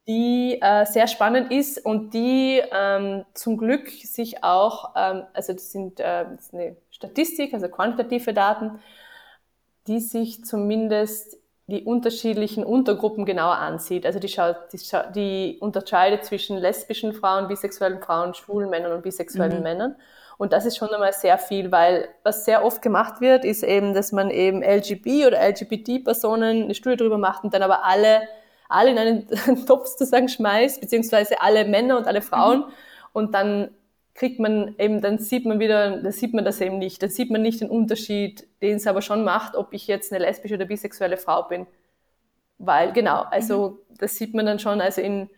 [0.07, 5.73] die äh, sehr spannend ist und die ähm, zum Glück sich auch, ähm, also das
[5.73, 8.79] sind äh, das eine Statistik, also quantitative Daten,
[9.87, 14.07] die sich zumindest die unterschiedlichen Untergruppen genauer ansieht.
[14.07, 19.03] Also die, schaut, die, schaut, die unterscheidet zwischen lesbischen Frauen, bisexuellen Frauen, schwulen Männern und
[19.03, 19.63] bisexuellen mhm.
[19.63, 19.97] Männern.
[20.39, 23.95] Und das ist schon einmal sehr viel, weil was sehr oft gemacht wird, ist eben,
[23.95, 28.23] dass man eben LGB oder LGBT-Personen eine Studie darüber macht und dann aber alle,
[28.69, 32.59] alle in einen Topf sozusagen schmeißt, beziehungsweise alle Männer und alle Frauen.
[32.59, 32.73] Mhm.
[33.13, 33.71] Und dann
[34.17, 37.03] kriegt man eben, dann sieht man wieder, dann sieht man das eben nicht.
[37.03, 40.25] Dann sieht man nicht den Unterschied, den es aber schon macht, ob ich jetzt eine
[40.25, 41.67] lesbische oder bisexuelle Frau bin.
[42.59, 43.97] Weil, genau, also mhm.
[43.99, 45.29] das sieht man dann schon, also in,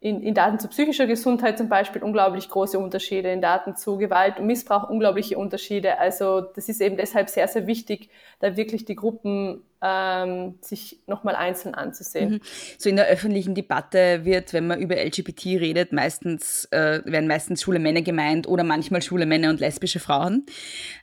[0.00, 4.38] in, in Daten zu psychischer Gesundheit zum Beispiel unglaublich große Unterschiede, in Daten zu Gewalt
[4.38, 5.98] und Missbrauch unglaubliche Unterschiede.
[5.98, 8.08] Also das ist eben deshalb sehr, sehr wichtig,
[8.40, 12.30] da wirklich die Gruppen ähm, sich nochmal einzeln anzusehen.
[12.30, 12.40] Mhm.
[12.78, 17.62] So in der öffentlichen Debatte wird, wenn man über LGBT redet, meistens äh, werden meistens
[17.62, 20.46] schwule Männer gemeint oder manchmal schwule Männer und lesbische Frauen.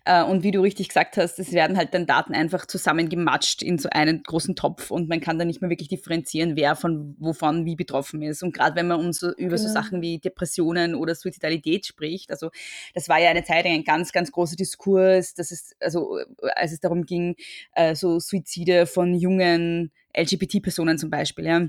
[0.06, 3.78] Äh, und wie du richtig gesagt hast, es werden halt dann Daten einfach zusammengematscht in
[3.78, 7.66] so einen großen Topf und man kann dann nicht mehr wirklich differenzieren, wer von wovon
[7.66, 8.42] wie betroffen ist.
[8.42, 9.58] Und gerade wenn man uns so über genau.
[9.58, 12.50] so Sachen wie Depressionen oder Suizidalität spricht, also
[12.96, 16.18] das war ja eine Zeit ein ganz, ganz großer Diskurs, das ist also
[16.56, 17.36] als es darum ging,
[17.74, 21.46] äh, so Suizid Suizide von jungen LGBT-Personen zum Beispiel.
[21.46, 21.68] Ja.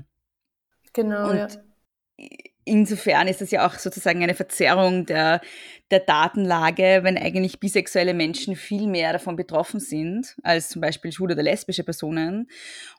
[0.93, 1.47] Genau, Und ja.
[2.67, 5.39] Insofern ist das ja auch sozusagen eine Verzerrung der,
[5.91, 11.35] der Datenlage, wenn eigentlich bisexuelle Menschen viel mehr davon betroffen sind als zum Beispiel schwule
[11.35, 12.49] oder lesbische Personen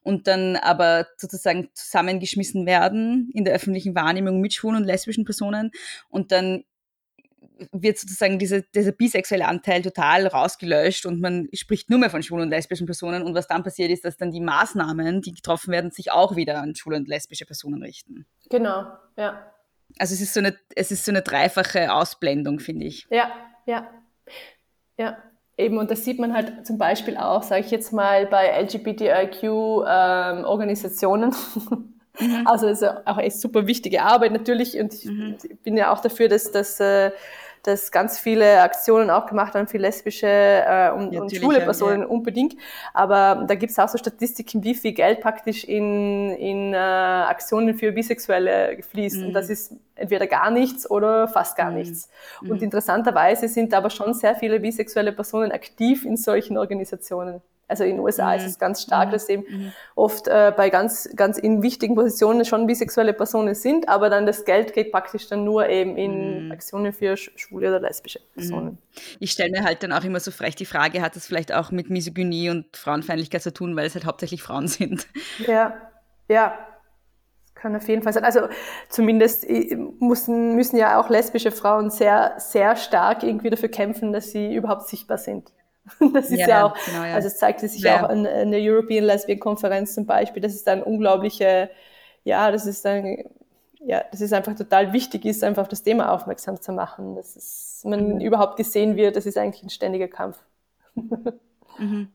[0.05, 5.73] und dann aber sozusagen zusammengeschmissen werden in der öffentlichen Wahrnehmung mit schwulen und lesbischen Personen
[6.11, 6.63] und dann
[7.73, 12.45] wird sozusagen diese, dieser bisexuelle Anteil total rausgelöscht und man spricht nur mehr von schwulen
[12.45, 13.23] und lesbischen Personen.
[13.23, 16.61] Und was dann passiert ist, dass dann die Maßnahmen, die getroffen werden, sich auch wieder
[16.61, 18.27] an schwule und lesbische Personen richten.
[18.51, 19.53] Genau, ja.
[19.99, 23.07] Also es ist so eine, es ist so eine dreifache Ausblendung, finde ich.
[23.11, 23.31] Ja,
[23.65, 23.89] ja,
[24.99, 25.17] ja.
[25.59, 31.33] Eben, und das sieht man halt zum Beispiel auch, sage ich jetzt mal, bei LGBTIQ-Organisationen.
[31.33, 32.19] Ähm, Mhm.
[32.47, 35.37] Also es ist auch echt super wichtige Arbeit natürlich und ich, mhm.
[35.63, 37.11] bin ja auch dafür, dass, dass, äh,
[37.67, 42.03] dass ganz viele Aktionen auch gemacht haben für lesbische äh, und, ja, und schwule Personen
[42.03, 42.07] ja.
[42.07, 42.57] unbedingt.
[42.95, 47.75] Aber da gibt es auch so Statistiken, wie viel Geld praktisch in, in äh, Aktionen
[47.75, 49.19] für Bisexuelle fließt.
[49.19, 49.27] Mhm.
[49.27, 51.79] Und das ist entweder gar nichts oder fast gar mhm.
[51.79, 52.09] nichts.
[52.41, 52.65] Und mhm.
[52.65, 57.43] interessanterweise sind aber schon sehr viele bisexuelle Personen aktiv in solchen Organisationen.
[57.69, 58.37] Also in den USA mhm.
[58.37, 59.13] ist es ganz stark, mhm.
[59.13, 59.73] dass eben mhm.
[59.95, 64.45] oft äh, bei ganz, ganz in wichtigen Positionen schon bisexuelle Personen sind, aber dann das
[64.45, 66.53] Geld geht praktisch dann nur eben in mhm.
[66.53, 68.41] Aktionen für schwule oder lesbische mhm.
[68.41, 68.79] Personen.
[69.19, 71.71] Ich stelle mir halt dann auch immer so frech die Frage, hat das vielleicht auch
[71.71, 75.07] mit Misogynie und Frauenfeindlichkeit zu tun, weil es halt hauptsächlich Frauen sind?
[75.47, 75.75] Ja,
[76.29, 76.59] ja,
[77.57, 78.25] kann auf jeden Fall sein.
[78.25, 78.49] Also
[78.89, 84.31] zumindest äh, müssen, müssen ja auch lesbische Frauen sehr, sehr stark irgendwie dafür kämpfen, dass
[84.31, 85.51] sie überhaupt sichtbar sind.
[86.13, 87.15] Das ist ja, ja auch, genau, ja.
[87.15, 88.05] also es zeigte sich ja.
[88.05, 91.71] auch in, in, der European Lesbian Konferenz zum Beispiel, dass es dann unglaubliche,
[92.25, 93.19] ja, das ist dann,
[93.81, 97.37] ja, das ist einfach total wichtig ist, einfach auf das Thema aufmerksam zu machen, dass
[97.37, 98.21] es, man mhm.
[98.21, 100.39] überhaupt gesehen wird, das ist eigentlich ein ständiger Kampf.
[101.79, 102.09] Mhm.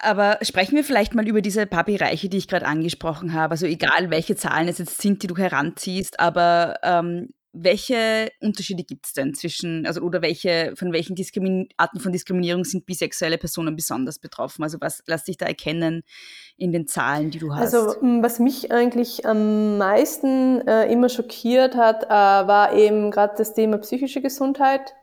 [0.00, 3.52] Aber sprechen wir vielleicht mal über diese paar Bereiche, die ich gerade angesprochen habe.
[3.52, 9.06] Also egal, welche Zahlen es jetzt sind, die du heranziehst, aber ähm, welche Unterschiede gibt
[9.06, 13.74] es denn zwischen, also oder welche, von welchen Diskrimin Arten von Diskriminierung sind bisexuelle Personen
[13.74, 14.62] besonders betroffen?
[14.62, 16.02] Also was lässt sich da erkennen
[16.56, 17.74] in den Zahlen, die du hast?
[17.74, 23.54] Also was mich eigentlich am meisten äh, immer schockiert hat, äh, war eben gerade das
[23.54, 24.94] Thema psychische Gesundheit,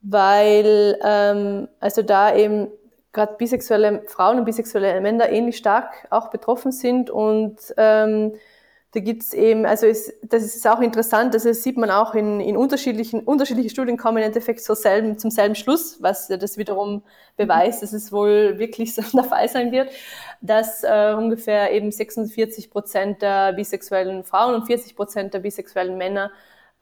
[0.00, 2.68] weil ähm, also da eben
[3.12, 8.32] gerade bisexuelle Frauen und bisexuelle Männer ähnlich stark auch betroffen sind und ähm,
[8.92, 12.56] da gibt's eben, also ist, das ist auch interessant, das sieht man auch in, in
[12.56, 17.02] unterschiedlichen, unterschiedliche Studien kommen im Endeffekt zur selben, zum selben Schluss, was das wiederum
[17.36, 19.90] beweist, dass es wohl wirklich so der Fall sein wird,
[20.40, 26.30] dass äh, ungefähr eben 46 Prozent der bisexuellen Frauen und 40 Prozent der bisexuellen Männer,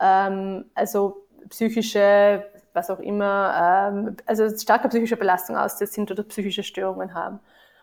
[0.00, 6.62] ähm, also psychische, was auch immer, ähm, also starke psychische Belastung ausgesetzt sind oder psychische
[6.62, 7.40] Störungen haben.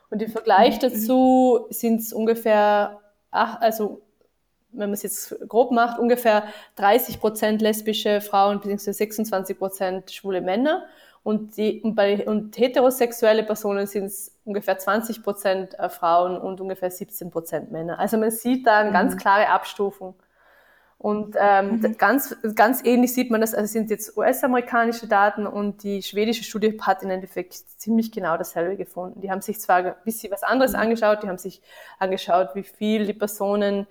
[0.09, 0.79] Und im Vergleich mhm.
[0.79, 4.01] dazu sind es ungefähr, ach, also
[4.73, 6.43] wenn man es jetzt grob macht, ungefähr
[6.75, 8.91] 30 Prozent lesbische Frauen bzw.
[8.91, 10.83] 26 Prozent schwule Männer.
[11.23, 16.59] Und, die, und, bei, und heterosexuelle Personen sind es ungefähr 20 Prozent äh, Frauen und
[16.59, 17.97] ungefähr 17 Prozent Männer.
[17.97, 18.93] Also man sieht da eine mhm.
[18.93, 20.15] ganz klare Abstufung.
[21.03, 21.97] Und ähm, mhm.
[21.97, 26.79] ganz, ganz ähnlich sieht man das, also sind jetzt US-amerikanische Daten und die schwedische Studie
[26.79, 29.19] hat im Endeffekt ziemlich genau dasselbe gefunden.
[29.19, 30.79] Die haben sich zwar ein bisschen was anderes mhm.
[30.79, 31.61] angeschaut, die haben sich
[31.99, 33.85] angeschaut, wie viel die Personen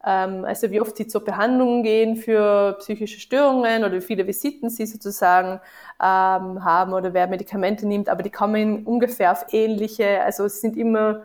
[0.00, 4.86] also wie oft sie zur Behandlung gehen für psychische Störungen oder wie viele Visiten sie
[4.86, 5.60] sozusagen
[6.00, 10.76] ähm, haben oder wer Medikamente nimmt, aber die kommen ungefähr auf ähnliche, also es sind
[10.76, 11.24] immer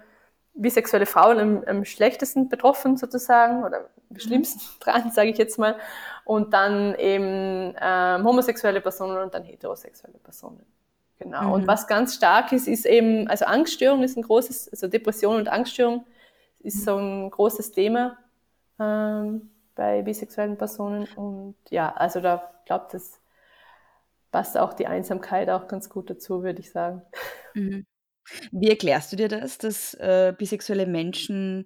[0.56, 5.76] bisexuelle Frauen am, am schlechtesten betroffen sozusagen oder am schlimmsten dran, sage ich jetzt mal,
[6.26, 10.66] und dann eben ähm, homosexuelle Personen und dann heterosexuelle Personen.
[11.20, 11.44] Genau.
[11.44, 11.52] Mhm.
[11.52, 15.48] Und was ganz stark ist, ist eben, also Angststörung ist ein großes, also Depression und
[15.48, 16.06] Angststörung
[16.60, 18.18] ist so ein großes Thema
[18.84, 21.08] ähm, bei bisexuellen Personen.
[21.16, 23.20] Und ja, also da glaube das
[24.32, 27.02] passt auch die Einsamkeit auch ganz gut dazu, würde ich sagen.
[27.54, 27.86] Mhm.
[28.52, 31.66] Wie erklärst du dir das, dass äh, bisexuelle Menschen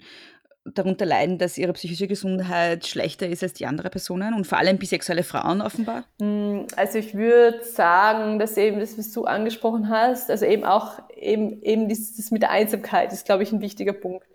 [0.73, 4.77] darunter leiden, dass ihre psychische Gesundheit schlechter ist als die anderen Personen und vor allem
[4.77, 6.05] bisexuelle Frauen offenbar?
[6.19, 10.99] Mm, also ich würde sagen, dass eben das, was du angesprochen hast, also eben auch
[11.15, 14.27] eben, eben das, mit der Einsamkeit ist, glaube ich, ein wichtiger Punkt.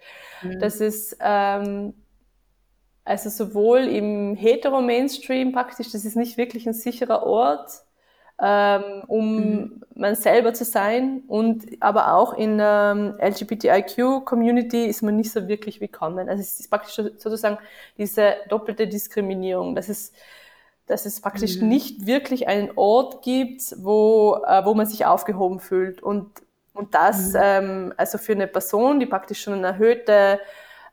[0.42, 0.58] Mhm.
[0.58, 1.94] Das ist ähm,
[3.04, 7.70] also sowohl im hetero-Mainstream praktisch, das ist nicht wirklich ein sicherer Ort,
[8.40, 9.82] ähm, um mhm.
[9.94, 11.22] man selber zu sein.
[11.28, 16.28] Und aber auch in der ähm, LGBTIQ-Community ist man nicht so wirklich willkommen.
[16.28, 17.58] Also es ist praktisch sozusagen
[17.98, 19.74] diese doppelte Diskriminierung.
[19.74, 20.14] Das ist
[20.86, 21.68] dass es praktisch mhm.
[21.68, 26.02] nicht wirklich einen Ort gibt, wo, äh, wo man sich aufgehoben fühlt.
[26.02, 26.30] Und,
[26.74, 27.40] und das, mhm.
[27.42, 30.40] ähm, also für eine Person, die praktisch schon eine erhöhte,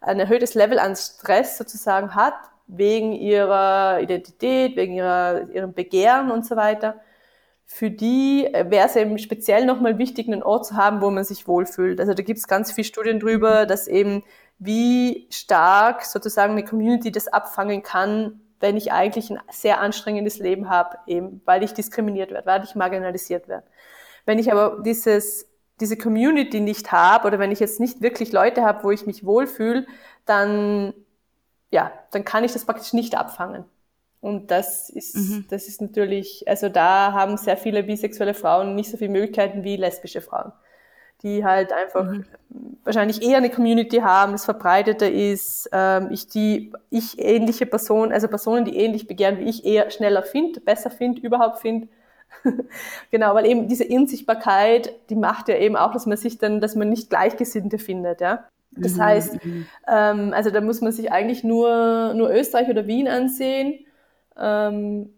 [0.01, 2.35] ein erhöhtes Level an Stress sozusagen hat,
[2.67, 6.99] wegen ihrer Identität, wegen ihrer, ihrem Begehren und so weiter,
[7.65, 11.47] für die wäre es eben speziell nochmal wichtig, einen Ort zu haben, wo man sich
[11.47, 11.99] wohlfühlt.
[11.99, 14.23] Also da gibt es ganz viele Studien drüber, dass eben
[14.57, 20.69] wie stark sozusagen eine Community das abfangen kann, wenn ich eigentlich ein sehr anstrengendes Leben
[20.69, 23.67] habe, eben weil ich diskriminiert werde, weil ich marginalisiert werde.
[24.25, 25.48] Wenn ich aber dieses,
[25.79, 29.25] diese Community nicht habe oder wenn ich jetzt nicht wirklich Leute habe, wo ich mich
[29.25, 29.85] wohlfühle,
[30.25, 30.93] dann,
[31.71, 33.65] ja, dann kann ich das praktisch nicht abfangen.
[34.21, 35.45] Und das ist, mhm.
[35.49, 39.77] das ist natürlich, also da haben sehr viele bisexuelle Frauen nicht so viele Möglichkeiten wie
[39.77, 40.51] lesbische Frauen,
[41.23, 42.25] die halt einfach mhm.
[42.83, 48.27] wahrscheinlich eher eine Community haben, das verbreiteter ist, ähm, ich die, ich ähnliche Personen, also
[48.27, 51.87] Personen, die ähnlich begehren wie ich, eher schneller finde, besser finde, überhaupt finde.
[53.11, 56.75] genau, weil eben diese Unsichtbarkeit, die macht ja eben auch, dass man sich dann, dass
[56.75, 58.45] man nicht Gleichgesinnte findet, ja.
[58.71, 59.01] Das mhm.
[59.01, 59.65] heißt, mhm.
[59.87, 63.85] ähm, also da muss man sich eigentlich nur, nur Österreich oder Wien ansehen
[64.39, 65.13] ähm,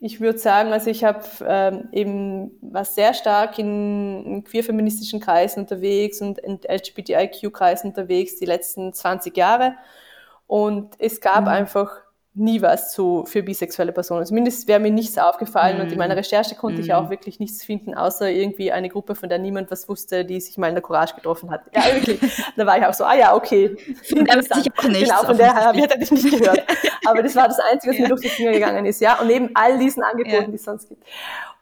[0.00, 5.60] ich würde sagen, also ich habe ähm, eben war sehr stark in, in queer-feministischen Kreisen
[5.60, 9.76] unterwegs und in LGBTIQ-Kreisen unterwegs die letzten 20 Jahre.
[10.46, 11.48] Und es gab mhm.
[11.48, 12.02] einfach
[12.36, 14.26] nie was zu, für bisexuelle Personen.
[14.26, 15.80] Zumindest wäre mir nichts aufgefallen mm.
[15.82, 16.18] und in meiner mhm.
[16.18, 16.84] Recherche konnte mm.
[16.84, 17.10] ich auch mhm.
[17.10, 20.68] wirklich nichts finden, außer irgendwie eine Gruppe, von der niemand was wusste, die sich mal
[20.68, 21.62] in der Courage getroffen hat.
[21.72, 22.18] Ja, wirklich.
[22.56, 23.76] da war ich auch so, ah ja, okay.
[24.08, 24.68] Interessant.
[24.76, 26.62] Auch nichts, genau, von der hätte ich nicht gehört.
[27.06, 28.02] Aber das war das Einzige, was ja.
[28.02, 29.20] mir durch die Finger gegangen ist, ja.
[29.20, 30.48] Und neben all diesen Angeboten, ja.
[30.48, 31.04] die es sonst gibt.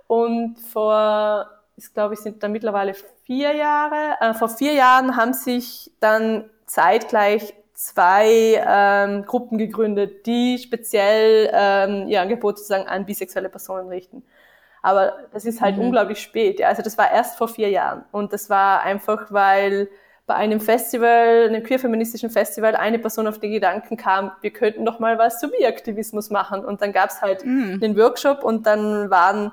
[0.06, 5.34] Und vor, ich glaube, ich sind da mittlerweile vier Jahre, äh, vor vier Jahren haben
[5.34, 13.48] sich dann zeitgleich zwei ähm, Gruppen gegründet, die speziell ähm, ihr Angebot sozusagen an bisexuelle
[13.48, 14.22] Personen richten.
[14.82, 15.86] Aber das ist halt mhm.
[15.86, 16.60] unglaublich spät.
[16.60, 16.68] Ja.
[16.68, 18.04] Also das war erst vor vier Jahren.
[18.12, 19.88] Und das war einfach, weil
[20.26, 25.00] bei einem Festival, einem queer-feministischen Festival, eine Person auf den Gedanken kam, wir könnten doch
[25.00, 26.64] mal was zu Bi-Aktivismus machen.
[26.64, 27.80] Und dann gab's halt mhm.
[27.82, 29.50] einen Workshop und dann waren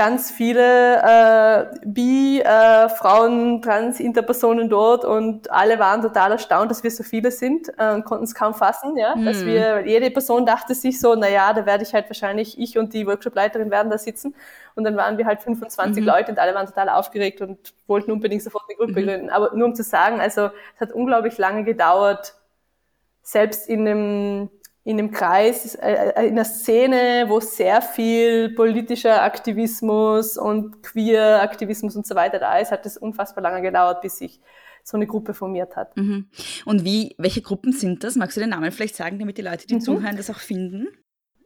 [0.00, 6.82] ganz viele äh, Bi, äh, Frauen, Trans, Interpersonen dort und alle waren total erstaunt, dass
[6.82, 9.26] wir so viele sind äh, und konnten es kaum fassen, ja, mhm.
[9.26, 12.78] dass wir, jede Person dachte sich so, na ja, da werde ich halt wahrscheinlich, ich
[12.78, 14.34] und die Workshopleiterin werden da sitzen
[14.74, 16.08] und dann waren wir halt 25 mhm.
[16.08, 19.06] Leute und alle waren total aufgeregt und wollten unbedingt sofort eine Gruppe mhm.
[19.06, 19.28] gründen.
[19.28, 22.36] Aber nur um zu sagen, also es hat unglaublich lange gedauert,
[23.22, 24.50] selbst in einem
[24.90, 31.96] in einem Kreis, äh, äh, in einer Szene, wo sehr viel politischer Aktivismus und Queer-Aktivismus
[31.96, 34.40] und so weiter da ist, hat es unfassbar lange gedauert, bis sich
[34.82, 35.96] so eine Gruppe formiert hat.
[35.96, 36.28] Mhm.
[36.64, 38.16] Und wie, welche Gruppen sind das?
[38.16, 39.80] Magst du den Namen vielleicht sagen, damit die Leute, die mhm.
[39.80, 40.88] zuhören, das auch finden?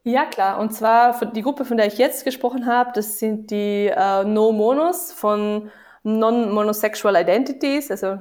[0.05, 0.59] Ja, klar.
[0.61, 4.53] Und zwar die Gruppe, von der ich jetzt gesprochen habe, das sind die äh, No
[4.53, 5.71] Monos von
[6.03, 8.19] Non-Monosexual Identities, also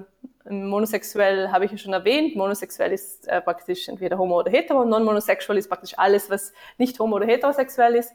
[0.50, 2.36] Monosexuell habe ich ja schon erwähnt.
[2.36, 4.84] Monosexuell ist äh, praktisch entweder homo oder hetero.
[4.84, 8.14] Non-monosexual ist praktisch alles, was nicht homo oder heterosexuell ist.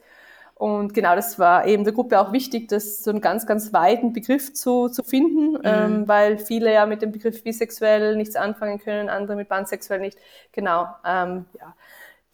[0.59, 4.13] Und genau das war eben der Gruppe auch wichtig, das so einen ganz, ganz weiten
[4.13, 5.61] Begriff zu, zu finden, mhm.
[5.63, 10.19] ähm, weil viele ja mit dem Begriff bisexuell nichts anfangen können, andere mit pansexuell nicht.
[10.51, 11.75] Genau, ähm, ja.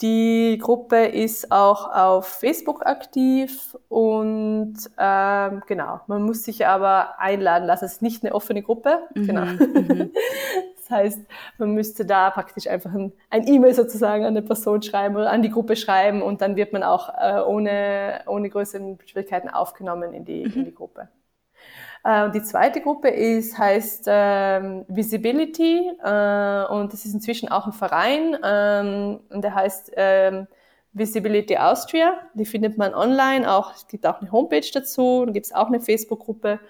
[0.00, 7.66] Die Gruppe ist auch auf Facebook aktiv und ähm, genau, man muss sich aber einladen
[7.66, 7.84] lassen.
[7.84, 8.98] Es ist nicht eine offene Gruppe.
[9.14, 9.44] Mhm, genau.
[9.44, 10.10] Mhm.
[10.84, 11.20] Das heißt,
[11.56, 15.40] man müsste da praktisch einfach ein, ein E-Mail sozusagen an eine Person schreiben oder an
[15.40, 20.26] die Gruppe schreiben und dann wird man auch äh, ohne, ohne größere Schwierigkeiten aufgenommen in
[20.26, 20.52] die, mhm.
[20.52, 21.08] in die Gruppe.
[22.04, 27.72] Äh, die zweite Gruppe ist, heißt ähm, Visibility äh, und das ist inzwischen auch ein
[27.72, 30.46] Verein ähm, und der heißt ähm,
[30.92, 32.14] Visibility Austria.
[32.34, 35.68] Die findet man online, auch, es gibt auch eine Homepage dazu, dann gibt es auch
[35.68, 36.60] eine Facebook-Gruppe.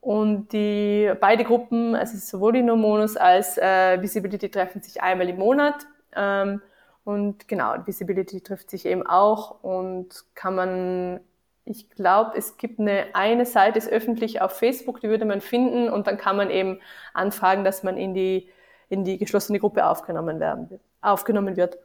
[0.00, 5.28] Und die beide Gruppen, also sowohl die No Monos als äh, Visibility treffen sich einmal
[5.28, 5.86] im Monat.
[6.14, 6.60] Ähm,
[7.04, 11.20] Und genau, Visibility trifft sich eben auch und kann man,
[11.64, 15.88] ich glaube, es gibt eine, eine Seite, ist öffentlich auf Facebook, die würde man finden
[15.88, 16.80] und dann kann man eben
[17.14, 18.50] anfragen, dass man in die,
[18.88, 21.78] in die geschlossene Gruppe aufgenommen werden, aufgenommen wird.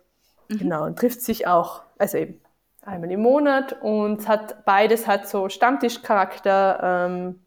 [0.50, 0.58] Mhm.
[0.58, 2.42] Genau, und trifft sich auch, also eben
[2.82, 7.40] einmal im Monat und hat, beides hat so Stammtischcharakter, ähm,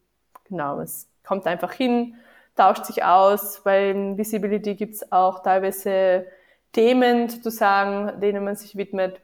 [0.49, 2.15] genau, es kommt einfach hin,
[2.57, 6.27] tauscht sich aus, bei Visibility gibt's auch teilweise
[6.73, 9.21] Themen sozusagen, denen man sich widmet.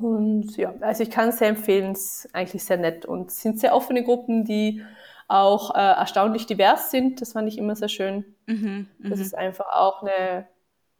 [0.00, 3.40] Und ja, also ich kann es sehr empfehlen, es ist eigentlich sehr nett und es
[3.40, 4.82] sind sehr offene Gruppen, die
[5.28, 7.20] auch äh, erstaunlich divers sind.
[7.20, 8.24] Das fand ich immer sehr schön.
[8.46, 9.24] Mhm, das mhm.
[9.24, 10.46] ist einfach auch eine,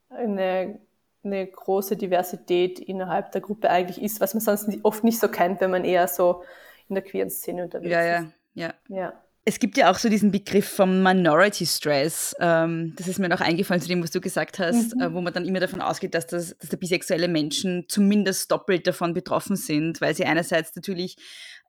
[0.08, 0.78] eine,
[1.24, 5.60] eine große Diversität innerhalb der Gruppe eigentlich ist, was man sonst oft nicht so kennt,
[5.60, 6.42] wenn man eher so
[6.88, 8.26] in der queeren Szene unterwegs ja, ist.
[8.54, 9.12] Ja, ja, ja.
[9.44, 12.36] Es gibt ja auch so diesen Begriff vom Minority Stress.
[12.40, 15.00] Ähm, das ist mir noch eingefallen zu dem, was du gesagt hast, mhm.
[15.00, 18.86] äh, wo man dann immer davon ausgeht, dass, das, dass da bisexuelle Menschen zumindest doppelt
[18.86, 21.16] davon betroffen sind, weil sie einerseits natürlich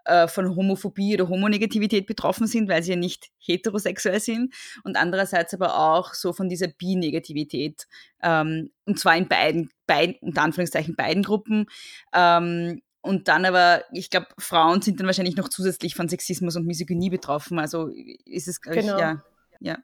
[0.06, 4.54] äh, von Homophobie oder Homonegativität betroffen sind, weil sie ja nicht heterosexuell sind
[4.84, 7.88] und andererseits aber auch so von dieser Bi-Negativität
[8.22, 11.68] ähm, und zwar in beiden, beiden, unter Anführungszeichen beiden Gruppen.
[12.14, 16.66] Ähm, und dann aber, ich glaube, Frauen sind dann wahrscheinlich noch zusätzlich von Sexismus und
[16.68, 17.60] Misogynie betroffen.
[17.60, 17.90] Also
[18.26, 18.96] ist es, glaube genau.
[18.96, 19.24] ich, ja.
[19.60, 19.78] ja.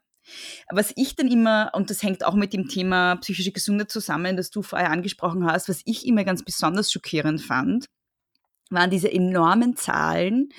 [0.70, 4.50] Was ich dann immer, und das hängt auch mit dem Thema psychische Gesundheit zusammen, das
[4.50, 7.86] du vorher angesprochen hast, was ich immer ganz besonders schockierend fand,
[8.70, 10.50] waren diese enormen Zahlen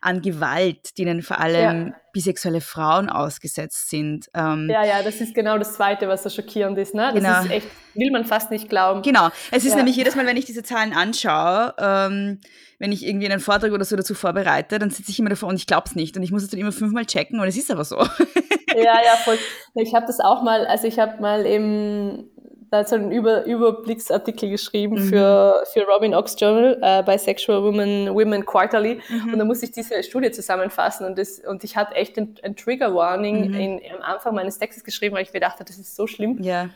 [0.00, 1.94] an Gewalt, denen vor allem ja.
[2.12, 4.28] bisexuelle Frauen ausgesetzt sind.
[4.34, 6.94] Ähm, ja, ja, das ist genau das Zweite, was so schockierend ist.
[6.94, 7.10] Ne?
[7.12, 7.42] Das genau.
[7.42, 9.02] ist echt, will man fast nicht glauben.
[9.02, 9.28] Genau.
[9.50, 9.76] Es ist ja.
[9.76, 12.40] nämlich jedes Mal, wenn ich diese Zahlen anschaue, ähm,
[12.78, 15.56] wenn ich irgendwie einen Vortrag oder so dazu vorbereite, dann sitze ich immer davor und
[15.56, 16.16] ich glaube es nicht.
[16.16, 17.96] Und ich muss es dann immer fünfmal checken und es ist aber so.
[17.96, 19.38] Ja, ja, voll.
[19.74, 22.30] Ich habe das auch mal, also ich habe mal eben
[22.70, 25.08] da hat so einen Über Überblicksartikel geschrieben mhm.
[25.08, 29.00] für, für Robin Ox Journal äh, Bisexual Women, Women Quarterly.
[29.08, 29.32] Mhm.
[29.32, 32.56] Und da musste ich diese Studie zusammenfassen und, das, und ich hatte echt ein, ein
[32.56, 33.54] Trigger Warning mhm.
[33.54, 36.42] in, am Anfang meines Textes geschrieben, weil ich mir dachte, das ist so schlimm.
[36.42, 36.70] Ja.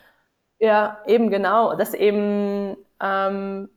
[0.59, 1.75] Ja, eben genau.
[1.75, 3.69] Dass eben ähm,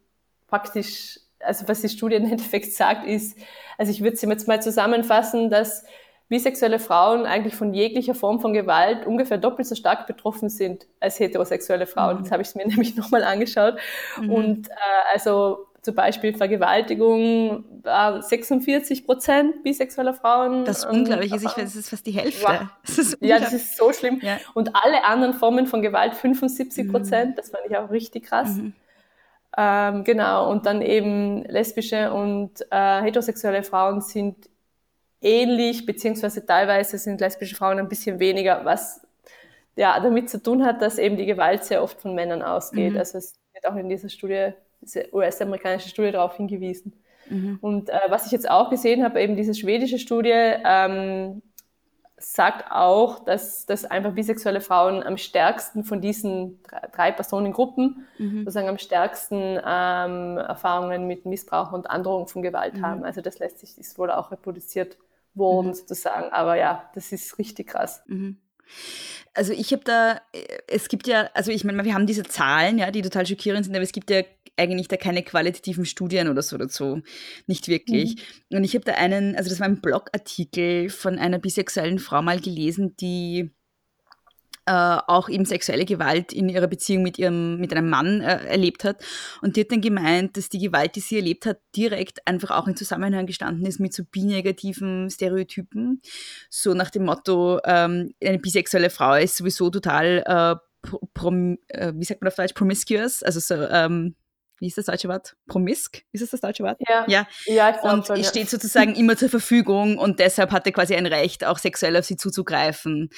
[0.49, 3.39] praktisch, also was die Studie im Endeffekt sagt, ist,
[3.79, 5.85] also ich würde sie jetzt mal zusammenfassen, dass
[6.35, 11.21] bisexuelle Frauen eigentlich von jeglicher Form von Gewalt ungefähr doppelt so stark betroffen sind als
[11.21, 12.17] heterosexuelle Frauen.
[12.17, 12.23] Mhm.
[12.25, 13.77] Das habe ich mir nämlich nochmal angeschaut.
[14.21, 14.31] Mhm.
[14.31, 14.73] Und äh,
[15.13, 20.65] also zum Beispiel Vergewaltigung war 46 Prozent bisexueller Frauen.
[20.65, 22.45] Das ist unglaublich, also ich finde, das ist fast die Hälfte.
[22.45, 22.67] Wow.
[22.97, 24.19] Das ja, das ist so schlimm.
[24.21, 24.39] Ja.
[24.55, 27.35] Und alle anderen Formen von Gewalt 75 Prozent, mhm.
[27.37, 28.57] das fand ich auch richtig krass.
[28.57, 28.73] Mhm.
[29.57, 34.35] Ähm, genau, und dann eben lesbische und äh, heterosexuelle Frauen sind
[35.25, 39.01] ähnlich, beziehungsweise teilweise sind lesbische Frauen ein bisschen weniger, was
[39.77, 42.93] ja damit zu tun hat, dass eben die Gewalt sehr oft von Männern ausgeht.
[42.93, 42.99] Mhm.
[42.99, 46.93] Also es wird auch in dieser Studie, diese US-amerikanische Studie darauf hingewiesen.
[47.29, 47.59] Mhm.
[47.61, 51.43] Und äh, was ich jetzt auch gesehen habe, eben diese schwedische Studie ähm,
[52.19, 58.41] sagt auch, dass, dass einfach bisexuelle Frauen am stärksten von diesen drei, drei Personengruppen mhm.
[58.41, 62.87] sozusagen am stärksten ähm, Erfahrungen mit Missbrauch und Androhung von Gewalt mhm.
[62.87, 63.05] haben.
[63.05, 64.97] Also das lässt sich, ist wohl auch reproduziert
[65.35, 65.75] worden mhm.
[65.75, 66.33] sozusagen.
[66.33, 68.03] Aber ja, das ist richtig krass.
[68.07, 68.39] Mhm.
[69.35, 70.21] Also ich habe da,
[70.69, 73.75] es gibt ja, also ich meine, wir haben diese Zahlen, ja, die total schockierend sind,
[73.75, 74.23] aber es gibt ja
[74.57, 77.03] eigentlich da keine qualitativen Studien oder so dazu.
[77.47, 78.17] Nicht wirklich.
[78.49, 78.59] Mhm.
[78.59, 82.41] Und ich habe da einen, also das war ein Blogartikel von einer bisexuellen Frau mal
[82.41, 83.51] gelesen, die
[84.67, 84.73] äh,
[85.07, 89.05] auch eben sexuelle Gewalt in ihrer Beziehung mit ihrem mit einem Mann äh, erlebt hat.
[89.43, 92.67] Und die hat dann gemeint, dass die Gewalt, die sie erlebt hat, direkt einfach auch
[92.67, 96.01] in Zusammenhang gestanden ist mit so binegativen Stereotypen,
[96.51, 102.05] so nach dem Motto, ähm, eine bisexuelle Frau ist sowieso total äh, prom, äh, wie
[102.05, 104.15] sagt man auf Deutsch, promiscuous, also so ähm,
[104.65, 105.37] wie ist das deutsche Wort?
[105.47, 106.05] Promisk?
[106.11, 106.79] Ist es das deutsche Wort?
[106.89, 107.05] Ja.
[107.07, 108.25] Ja, ja ich Und schon, ja.
[108.25, 112.07] steht sozusagen immer zur Verfügung und deshalb hat er quasi ein Recht, auch sexuell auf
[112.07, 113.11] sie zuzugreifen.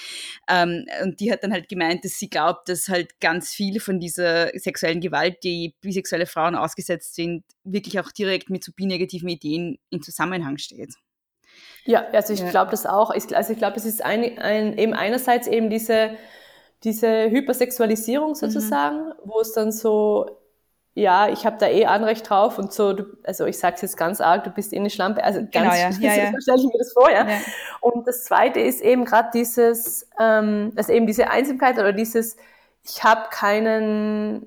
[0.48, 4.00] Ähm, und die hat dann halt gemeint, dass sie glaubt, dass halt ganz viel von
[4.00, 9.78] dieser sexuellen Gewalt, die bisexuelle Frauen ausgesetzt sind, wirklich auch direkt mit so binegativen Ideen
[9.90, 10.94] in Zusammenhang steht.
[11.84, 12.50] Ja, also ich ja.
[12.50, 13.10] glaube das auch.
[13.10, 16.16] also ich glaube, es ist ein, ein, eben einerseits eben diese,
[16.82, 18.34] diese Hypersexualisierung mhm.
[18.34, 19.12] sozusagen, mhm.
[19.24, 20.40] wo es dann so
[20.96, 24.22] ja, ich habe da eh Anrecht drauf und so, du, also ich sag's jetzt ganz
[24.22, 25.90] arg, du bist eh eine Schlampe, also ganz genau, ja.
[25.90, 26.32] ja, ja.
[26.32, 27.28] so stelle ich mir das vor, ja.
[27.28, 27.36] ja.
[27.82, 32.38] Und das Zweite ist eben gerade dieses, ähm, also eben diese Einsamkeit oder dieses,
[32.82, 34.46] ich habe keinen,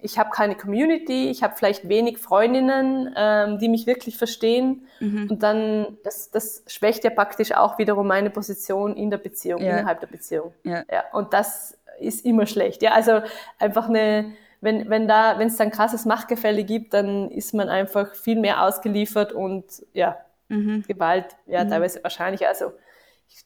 [0.00, 5.28] ich habe keine Community, ich habe vielleicht wenig Freundinnen, ähm, die mich wirklich verstehen mhm.
[5.30, 10.00] und dann, das, das schwächt ja praktisch auch wiederum meine Position in der Beziehung, innerhalb
[10.00, 10.52] der Beziehung.
[10.64, 10.82] Ja.
[10.90, 11.04] ja.
[11.12, 13.20] Und das ist immer schlecht, ja, also
[13.60, 18.14] einfach eine wenn, wenn da, wenn es dann krasses Machtgefälle gibt, dann ist man einfach
[18.14, 20.82] viel mehr ausgeliefert und ja, mhm.
[20.86, 21.68] Gewalt, ja, mhm.
[21.70, 22.46] teilweise wahrscheinlich.
[22.46, 22.72] Also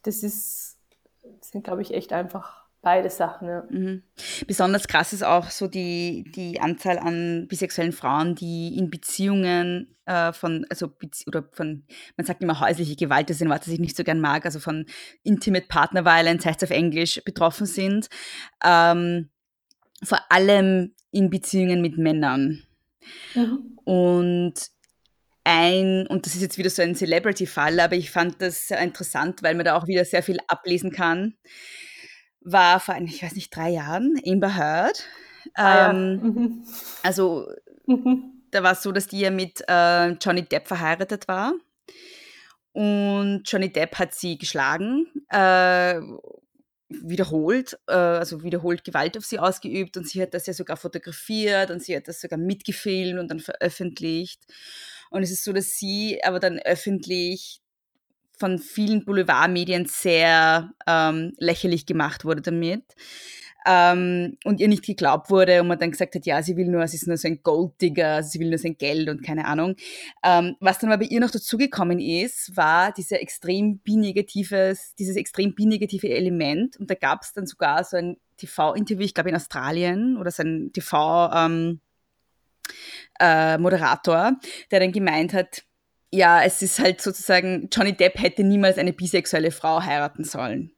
[0.04, 0.78] das ist,
[1.40, 3.48] das sind, glaube ich, echt einfach beide Sachen.
[3.48, 3.64] Ja.
[3.70, 4.02] Mhm.
[4.46, 10.32] Besonders krass ist auch so die, die Anzahl an bisexuellen Frauen, die in Beziehungen äh,
[10.32, 10.92] von, also
[11.26, 11.84] oder von,
[12.16, 14.44] man sagt immer häusliche Gewalt, das ist ein Wort, das ich nicht so gern mag,
[14.44, 14.86] also von
[15.22, 18.08] Intimate Partner Violence heißt es auf Englisch, betroffen sind.
[18.64, 19.30] Ähm,
[20.02, 22.64] vor allem in Beziehungen mit Männern.
[23.34, 23.78] Mhm.
[23.84, 24.54] Und
[25.44, 29.42] ein, und das ist jetzt wieder so ein Celebrity-Fall, aber ich fand das sehr interessant,
[29.42, 31.34] weil man da auch wieder sehr viel ablesen kann,
[32.40, 35.04] war vor, ich weiß nicht, drei Jahren Amber Heard.
[35.54, 36.30] Ah, ähm, ja.
[36.30, 36.64] mhm.
[37.02, 37.48] Also
[37.86, 38.42] mhm.
[38.50, 41.54] da war es so, dass die ja mit äh, Johnny Depp verheiratet war.
[42.72, 45.06] Und Johnny Depp hat sie geschlagen.
[45.28, 46.00] Äh,
[47.02, 51.70] wiederholt, äh, also wiederholt Gewalt auf sie ausgeübt und sie hat das ja sogar fotografiert
[51.70, 54.42] und sie hat das sogar mitgefilmt und dann veröffentlicht.
[55.10, 57.60] Und es ist so, dass sie aber dann öffentlich
[58.38, 62.84] von vielen Boulevardmedien sehr ähm, lächerlich gemacht wurde damit
[63.66, 66.86] ähm, und ihr nicht geglaubt wurde und man dann gesagt hat, ja, sie will nur,
[66.86, 69.76] sie ist nur so ein Golddigger, sie will nur sein Geld und keine Ahnung.
[70.24, 75.54] Ähm, was dann aber bei ihr noch dazugekommen ist, war dieser extrem bi-negatives, dieses extrem
[75.54, 80.16] bi-negative Element und da gab es dann sogar so ein TV-Interview, ich glaube in Australien
[80.16, 81.80] oder so ein TV- ähm,
[83.18, 85.64] äh, der dann gemeint hat,
[86.10, 90.72] ja, es ist halt sozusagen, Johnny Depp hätte niemals eine bisexuelle Frau heiraten sollen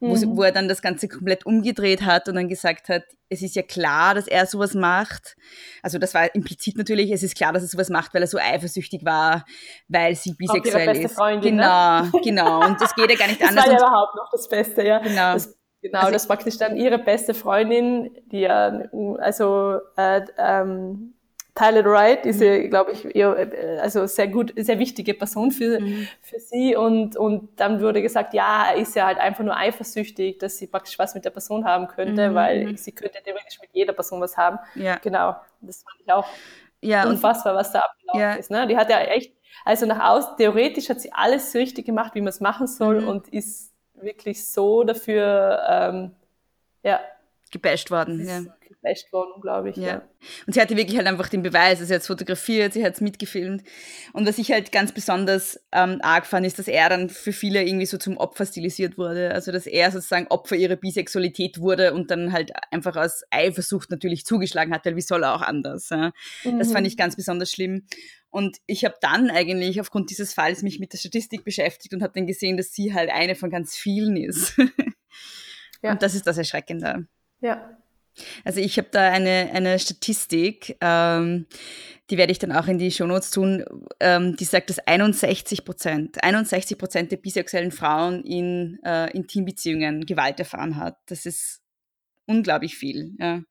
[0.00, 0.36] mhm.
[0.36, 3.62] wo, er dann das Ganze komplett umgedreht hat und dann gesagt hat, es ist ja
[3.62, 5.36] klar, dass er sowas macht.
[5.82, 8.38] Also das war implizit natürlich, es ist klar, dass er sowas macht, weil er so
[8.38, 9.44] eifersüchtig war,
[9.88, 11.14] weil sie bisexuell ist.
[11.14, 12.12] Freundin, genau, ne?
[12.22, 12.66] genau.
[12.66, 13.64] Und das geht ja gar nicht das anders.
[13.66, 14.98] Das war ja überhaupt noch das Beste, ja.
[14.98, 15.34] Genau.
[15.34, 18.88] Das, genau, also, das praktisch dann ihre beste Freundin, die ja,
[19.20, 21.14] also äh, ähm,
[21.60, 22.70] Tyler Wright ist ja, mhm.
[22.70, 26.08] glaube ich, eher, äh, also sehr gut, sehr wichtige Person für, mhm.
[26.22, 30.38] für sie und, und dann wurde gesagt, ja, er ist ja halt einfach nur eifersüchtig,
[30.38, 32.34] dass sie praktisch was mit der Person haben könnte, mhm.
[32.34, 32.76] weil mhm.
[32.76, 34.58] sie könnte theoretisch mit jeder Person was haben.
[34.74, 34.96] Ja.
[34.96, 35.36] Genau.
[35.60, 36.26] Das fand ich auch
[36.80, 38.34] ja, unfassbar, was da abgelaufen ja.
[38.34, 38.50] ist.
[38.50, 38.66] Ne?
[38.66, 39.34] Die hat ja echt,
[39.66, 43.02] also nach außen, theoretisch hat sie alles so richtig gemacht, wie man es machen soll
[43.02, 43.08] mhm.
[43.08, 46.12] und ist wirklich so dafür, ähm,
[46.82, 47.00] ja.
[47.50, 48.40] Gebasht worden, ja
[48.80, 49.76] geflasht worden, glaube ich.
[49.76, 49.86] Ja.
[49.86, 50.02] ja.
[50.46, 52.94] Und sie hatte wirklich halt einfach den Beweis, also sie hat es fotografiert, sie hat
[52.94, 53.62] es mitgefilmt.
[54.12, 57.62] Und was ich halt ganz besonders ähm, arg fand, ist, dass er dann für viele
[57.62, 59.32] irgendwie so zum Opfer stilisiert wurde.
[59.32, 64.24] Also dass er sozusagen Opfer ihrer Bisexualität wurde und dann halt einfach aus Eifersucht natürlich
[64.24, 65.90] zugeschlagen hat, weil wie soll er auch anders.
[65.90, 66.12] Ja?
[66.44, 66.58] Mhm.
[66.58, 67.86] Das fand ich ganz besonders schlimm.
[68.30, 72.12] Und ich habe dann eigentlich aufgrund dieses Falls mich mit der Statistik beschäftigt und habe
[72.14, 74.56] dann gesehen, dass sie halt eine von ganz vielen ist.
[75.82, 75.92] ja.
[75.92, 77.08] Und das ist das Erschreckende.
[77.40, 77.79] Ja,
[78.44, 81.46] also ich habe da eine, eine Statistik, ähm,
[82.10, 83.64] die werde ich dann auch in die Shownotes tun,
[84.00, 90.40] ähm, die sagt, dass 61 Prozent, 61 Prozent der bisexuellen Frauen in äh, Intimbeziehungen Gewalt
[90.40, 90.98] erfahren hat.
[91.06, 91.62] Das ist
[92.26, 93.14] unglaublich viel.
[93.18, 93.42] Ja.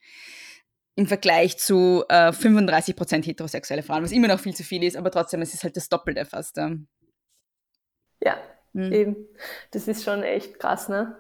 [0.96, 4.98] Im Vergleich zu äh, 35 Prozent heterosexuelle Frauen, was immer noch viel zu viel ist,
[4.98, 6.58] aber trotzdem, es ist halt das Doppelte fast.
[6.58, 6.76] Ja,
[8.22, 8.38] ja
[8.74, 8.92] hm.
[8.92, 9.16] eben.
[9.72, 11.18] Das ist schon echt krass, ne?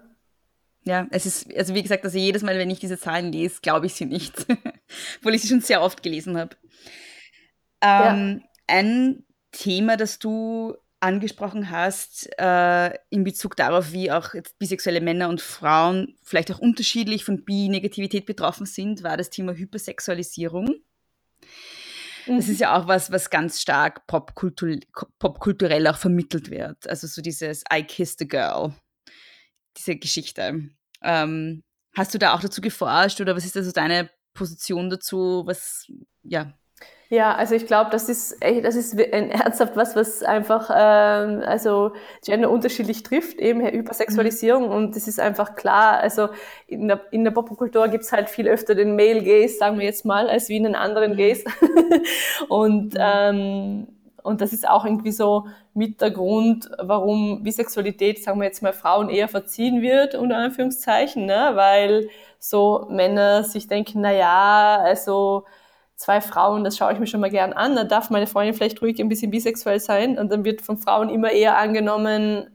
[0.90, 3.86] Ja, es ist, also wie gesagt, also jedes Mal, wenn ich diese Zahlen lese, glaube
[3.86, 4.48] ich sie nicht,
[5.20, 6.58] obwohl ich sie schon sehr oft gelesen habe.
[7.80, 8.50] Ähm, ja.
[8.66, 15.42] Ein Thema, das du angesprochen hast, äh, in Bezug darauf, wie auch bisexuelle Männer und
[15.42, 20.74] Frauen vielleicht auch unterschiedlich von Bi-Negativität betroffen sind, war das Thema Hypersexualisierung.
[22.26, 22.52] Das mhm.
[22.52, 24.80] ist ja auch was, was ganz stark popkulturell,
[25.20, 26.90] popkulturell auch vermittelt wird.
[26.90, 28.74] Also so dieses I kissed a girl
[29.80, 30.70] diese Geschichte.
[31.02, 31.64] Ähm,
[31.95, 35.43] hast du da auch dazu geforscht oder was ist also deine Position dazu?
[35.45, 35.88] Was,
[36.24, 36.54] ja.
[37.12, 41.41] Ja, also ich glaube, das ist echt, das ist ein, ernsthaft was, was einfach ähm,
[41.43, 41.93] also
[42.24, 44.72] Gender unterschiedlich trifft, eben Hypersexualisierung mhm.
[44.72, 45.97] und das ist einfach klar.
[45.97, 46.30] Also
[46.68, 50.06] in der, in der Popkultur gibt's halt viel öfter den Male Gaze, sagen wir jetzt
[50.06, 51.18] mal, als wie in den anderen mhm.
[51.18, 51.45] Gaze.
[52.47, 53.00] und mhm.
[53.00, 53.88] ähm,
[54.24, 58.74] und das ist auch irgendwie so mit der Grund, warum Bisexualität, sagen wir jetzt mal,
[58.74, 61.51] Frauen eher verziehen wird, unter Anführungszeichen, ne?
[61.53, 62.09] weil
[62.39, 65.45] so Männer sich denken, na ja, also
[65.95, 68.82] zwei Frauen, das schaue ich mir schon mal gern an, da darf meine Freundin vielleicht
[68.82, 72.49] ruhig ein bisschen bisexuell sein und dann wird von Frauen immer eher angenommen,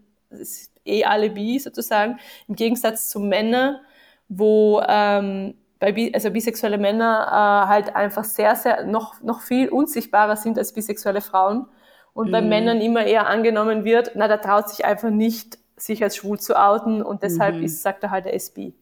[0.85, 3.81] eh alle bi sozusagen, im Gegensatz zu Männern,
[4.29, 5.55] wo ähm,
[5.93, 10.73] bei also bisexuelle Männer äh, halt einfach sehr, sehr noch, noch viel unsichtbarer sind als
[10.73, 11.67] bisexuelle Frauen.
[12.13, 12.33] Und mhm.
[12.33, 16.39] bei Männern immer eher angenommen wird, na, da traut sich einfach nicht, sich als schwul
[16.39, 17.65] zu outen und deshalb mhm.
[17.65, 18.73] ist, sagt er halt, er ist bi.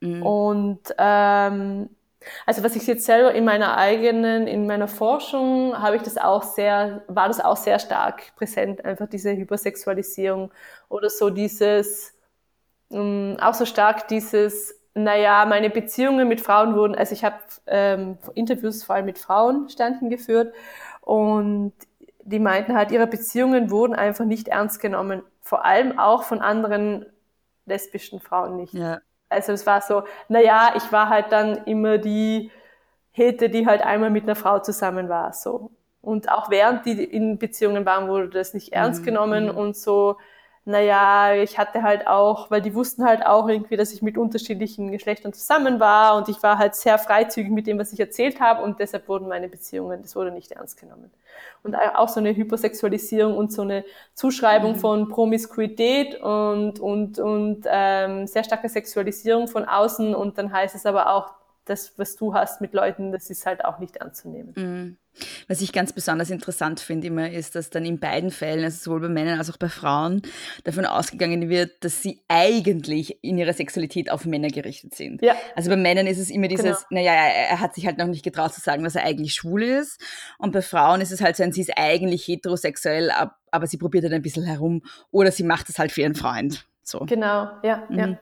[0.00, 0.22] Mhm.
[0.26, 1.88] Und ähm,
[2.46, 6.42] Also was ich jetzt selber in meiner eigenen, in meiner Forschung habe ich das auch
[6.42, 10.50] sehr, war das auch sehr stark präsent, einfach diese Hypersexualisierung
[10.88, 12.14] oder so dieses,
[12.90, 17.36] ähm, auch so stark dieses, naja, meine Beziehungen mit Frauen wurden, also ich habe
[17.66, 20.52] ähm, Interviews vor allem mit Frauen standen geführt
[21.00, 21.72] und
[22.22, 27.06] die meinten halt, ihre Beziehungen wurden einfach nicht ernst genommen, vor allem auch von anderen
[27.66, 28.74] lesbischen Frauen nicht.
[28.74, 29.00] Ja.
[29.28, 32.50] Also es war so, naja, ich war halt dann immer die
[33.12, 35.70] Hete, die halt einmal mit einer Frau zusammen war, so.
[36.02, 39.06] Und auch während die in Beziehungen waren, wurde das nicht ernst mhm.
[39.06, 39.56] genommen mhm.
[39.56, 40.16] und so,
[40.66, 44.92] naja, ich hatte halt auch, weil die wussten halt auch irgendwie, dass ich mit unterschiedlichen
[44.92, 48.62] Geschlechtern zusammen war und ich war halt sehr freizügig mit dem, was ich erzählt habe
[48.62, 51.10] und deshalb wurden meine Beziehungen, das wurde nicht ernst genommen.
[51.62, 53.84] Und auch so eine Hypersexualisierung und so eine
[54.14, 54.76] Zuschreibung mhm.
[54.76, 60.84] von Promiskuität und, und, und ähm, sehr starke Sexualisierung von außen und dann heißt es
[60.84, 61.39] aber auch,
[61.70, 64.52] das, was du hast mit Leuten, das ist halt auch nicht anzunehmen.
[64.56, 64.96] Mhm.
[65.48, 69.00] Was ich ganz besonders interessant finde immer, ist, dass dann in beiden Fällen, also sowohl
[69.00, 70.22] bei Männern als auch bei Frauen,
[70.64, 75.22] davon ausgegangen wird, dass sie eigentlich in ihrer Sexualität auf Männer gerichtet sind.
[75.22, 75.34] Ja.
[75.56, 77.02] Also bei Männern ist es immer dieses, genau.
[77.02, 80.00] naja, er hat sich halt noch nicht getraut zu sagen, dass er eigentlich schwul ist.
[80.38, 83.10] Und bei Frauen ist es halt so ein, sie ist eigentlich heterosexuell,
[83.50, 86.66] aber sie probiert halt ein bisschen herum oder sie macht es halt für ihren Freund.
[86.82, 87.00] So.
[87.00, 87.98] Genau, ja, mhm.
[87.98, 88.18] ja,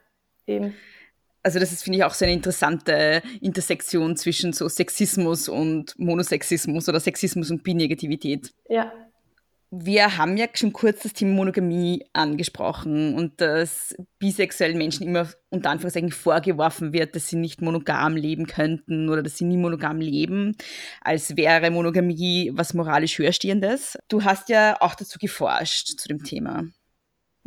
[0.47, 0.75] eben
[1.49, 6.91] also das ist, finde ich, auch so eine interessante Intersektion zwischen so Sexismus und Monosexismus
[6.91, 8.53] oder Sexismus und Binegativität.
[8.69, 8.93] Ja.
[9.71, 15.71] Wir haben ja schon kurz das Thema Monogamie angesprochen und dass bisexuellen Menschen immer unter
[15.71, 20.55] Anführungszeichen vorgeworfen wird, dass sie nicht monogam leben könnten oder dass sie nie monogam leben,
[21.01, 23.99] als wäre Monogamie was moralisch Höherstehendes.
[24.09, 26.65] Du hast ja auch dazu geforscht zu dem Thema.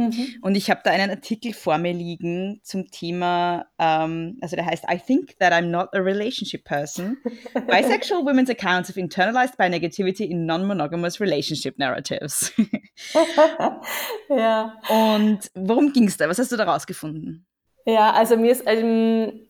[0.01, 0.35] Mhm.
[0.41, 4.85] Und ich habe da einen Artikel vor mir liegen zum Thema, ähm, also der heißt
[4.91, 7.17] I think that I'm not a relationship person.
[7.53, 12.51] Bisexual women's accounts of internalized bi negativity in non-monogamous relationship narratives.
[14.29, 14.73] ja.
[14.89, 16.27] Und worum ging es da?
[16.27, 17.45] Was hast du da rausgefunden?
[17.85, 19.41] Ja, also mir ist, ähm,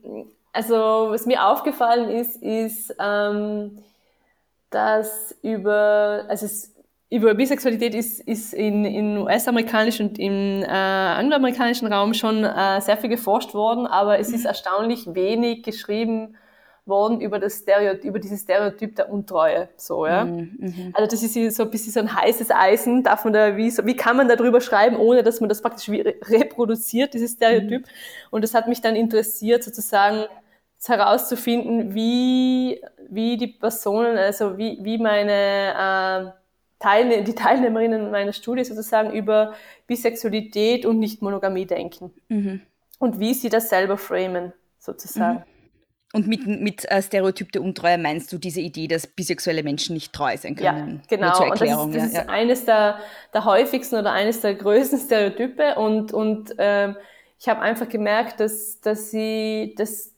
[0.53, 0.75] also
[1.09, 3.83] was mir aufgefallen ist, ist, ähm,
[4.69, 6.73] dass über, also es
[7.11, 12.95] über Bisexualität ist, ist in, in US-amerikanischen und im äh, angloamerikanischen Raum schon äh, sehr
[12.95, 14.47] viel geforscht worden, aber es ist mhm.
[14.47, 16.37] erstaunlich wenig geschrieben
[16.85, 20.23] worden über das Stereotyp, über dieses Stereotyp der Untreue, so, ja.
[20.23, 20.93] Mhm, mhm.
[20.93, 23.85] Also das ist so ein bisschen so ein heißes Eisen, darf man da, wie, so,
[23.85, 27.81] wie kann man darüber schreiben, ohne dass man das praktisch reproduziert, dieses Stereotyp.
[27.81, 27.91] Mhm.
[28.31, 30.27] Und das hat mich dann interessiert, sozusagen
[30.87, 36.40] herauszufinden, wie, wie die Personen, also wie, wie meine, äh,
[36.81, 39.53] Teilne die Teilnehmerinnen meiner Studie sozusagen über
[39.87, 42.11] Bisexualität und Nicht-Monogamie denken.
[42.27, 42.61] Mhm.
[42.99, 45.39] Und wie sie das selber framen, sozusagen.
[45.39, 45.43] Mhm.
[46.13, 50.11] Und mit, mit äh, Stereotyp der Untreue meinst du diese Idee, dass bisexuelle Menschen nicht
[50.11, 51.01] treu sein können?
[51.09, 51.43] Ja, genau.
[51.43, 52.25] Und das ist, das ist ja.
[52.25, 52.99] eines der,
[53.33, 55.75] der häufigsten oder eines der größten Stereotype.
[55.75, 56.97] Und, und ähm,
[57.39, 60.13] ich habe einfach gemerkt, dass, dass sie, dass,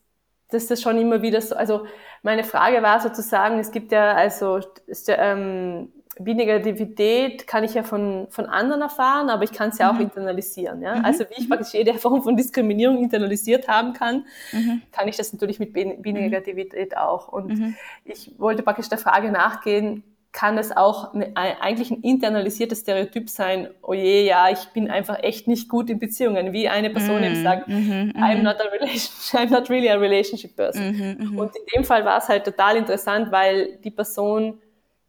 [0.49, 1.85] dass das schon immer wieder so, also
[2.23, 4.61] meine Frage war sozusagen, es gibt ja also
[5.07, 5.89] ähm,
[6.19, 10.01] Binegativität kann ich ja von, von anderen erfahren, aber ich kann es ja auch mhm.
[10.01, 10.81] internalisieren.
[10.81, 10.95] Ja?
[10.95, 11.05] Mhm.
[11.05, 14.81] Also wie ich praktisch jede Form von Diskriminierung internalisiert haben kann, mhm.
[14.91, 16.97] kann ich das natürlich mit Binegativität mhm.
[16.97, 17.29] auch.
[17.29, 17.75] Und mhm.
[18.05, 20.03] ich wollte praktisch der Frage nachgehen,
[20.33, 25.21] kann es auch eine, eigentlich ein internalisiertes Stereotyp sein, oh je, ja, ich bin einfach
[25.21, 27.43] echt nicht gut in Beziehungen, wie eine Person eben mhm.
[27.43, 31.35] sagt, I'm, not a relation, I'm not really a relationship person.
[31.37, 34.59] Und in dem Fall war es halt total interessant, weil die Person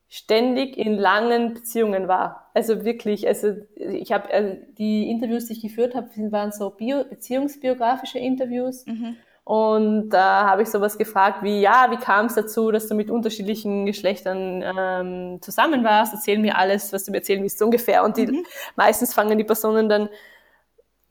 [0.08, 2.50] ständig in langen Beziehungen war.
[2.54, 7.04] Also wirklich, also ich habe also die Interviews, die ich geführt habe, waren so Bio,
[7.04, 8.86] beziehungsbiografische Interviews.
[8.86, 9.16] Mhm.
[9.44, 13.10] Und da habe ich sowas gefragt wie, ja, wie kam es dazu, dass du mit
[13.10, 16.14] unterschiedlichen Geschlechtern ähm, zusammen warst?
[16.14, 18.04] Erzähl mir alles, was du mir erzählen willst, so ungefähr.
[18.04, 18.46] Und die, mhm.
[18.74, 20.08] meistens fangen die Personen dann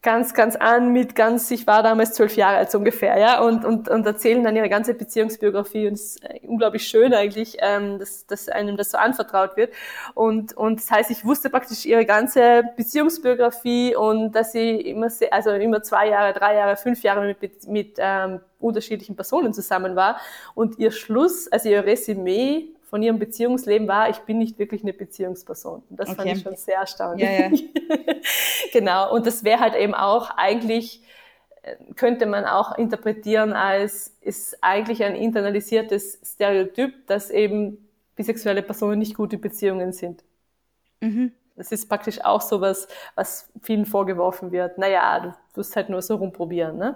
[0.03, 3.87] ganz, ganz an mit ganz, ich war damals zwölf Jahre alt ungefähr, ja, und, und,
[3.87, 8.49] und erzählen dann ihre ganze Beziehungsbiografie und es ist unglaublich schön eigentlich, ähm, dass, dass
[8.49, 9.73] einem das so anvertraut wird.
[10.13, 15.33] Und, und das heißt, ich wusste praktisch ihre ganze Beziehungsbiografie und dass sie immer, sehr,
[15.33, 20.19] also immer zwei Jahre, drei Jahre, fünf Jahre mit, mit ähm, unterschiedlichen Personen zusammen war.
[20.53, 24.93] Und ihr Schluss, also ihr Resümee von ihrem Beziehungsleben war, ich bin nicht wirklich eine
[24.93, 25.81] Beziehungsperson.
[25.89, 26.15] Und das okay.
[26.15, 27.27] fand ich schon sehr erstaunlich.
[27.27, 27.51] Ja, ja.
[28.71, 29.11] genau.
[29.11, 31.01] Und das wäre halt eben auch eigentlich,
[31.63, 38.99] äh, könnte man auch interpretieren als, ist eigentlich ein internalisiertes Stereotyp, dass eben bisexuelle Personen
[38.99, 40.23] nicht gute Beziehungen sind.
[41.01, 41.31] Mhm.
[41.55, 44.77] Das ist praktisch auch sowas, was vielen vorgeworfen wird.
[44.77, 46.95] Naja, du wirst halt nur so rumprobieren, ne?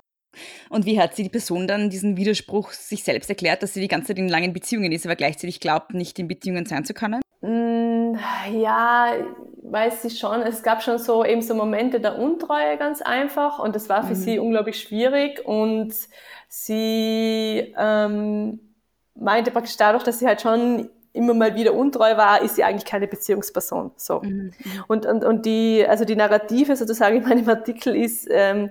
[0.70, 3.88] Und wie hat sie die Person dann diesen Widerspruch sich selbst erklärt, dass sie die
[3.88, 7.22] ganze Zeit in langen Beziehungen ist, aber gleichzeitig glaubt, nicht in Beziehungen sein zu können?
[7.42, 8.16] Mm,
[8.54, 9.14] ja,
[9.64, 10.42] weiß sie schon.
[10.42, 14.16] Es gab schon so eben so Momente der Untreue ganz einfach und das war für
[14.16, 14.20] mhm.
[14.20, 15.94] sie unglaublich schwierig und
[16.50, 18.60] sie ähm,
[19.16, 22.86] meinte praktisch dadurch, dass sie halt schon immer mal wieder untreu war, ist sie eigentlich
[22.86, 23.92] keine Beziehungsperson.
[23.98, 24.22] So.
[24.22, 24.30] Mhm.
[24.30, 24.54] mhm.
[24.88, 28.70] Und, und, und die, also die Narrative sozusagen in meinem Artikel ist, ähm,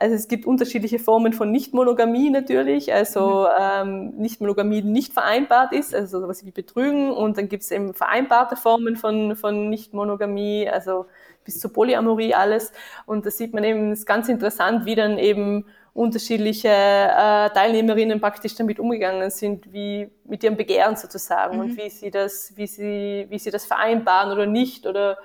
[0.00, 3.56] also es gibt unterschiedliche Formen von Nichtmonogamie natürlich, also mhm.
[3.60, 8.54] ähm, Nichtmonogamie nicht vereinbart ist, also sowas wie Betrügen und dann gibt es eben vereinbarte
[8.54, 11.06] Formen von, von Nichtmonogamie, also
[11.44, 12.72] bis zur Polyamorie alles
[13.06, 18.20] und da sieht man eben, es ist ganz interessant, wie dann eben unterschiedliche äh, Teilnehmerinnen
[18.20, 21.60] praktisch damit umgegangen sind, wie mit ihrem Begehren sozusagen mhm.
[21.60, 25.18] und wie sie das, wie sie, wie sie das vereinbaren oder nicht oder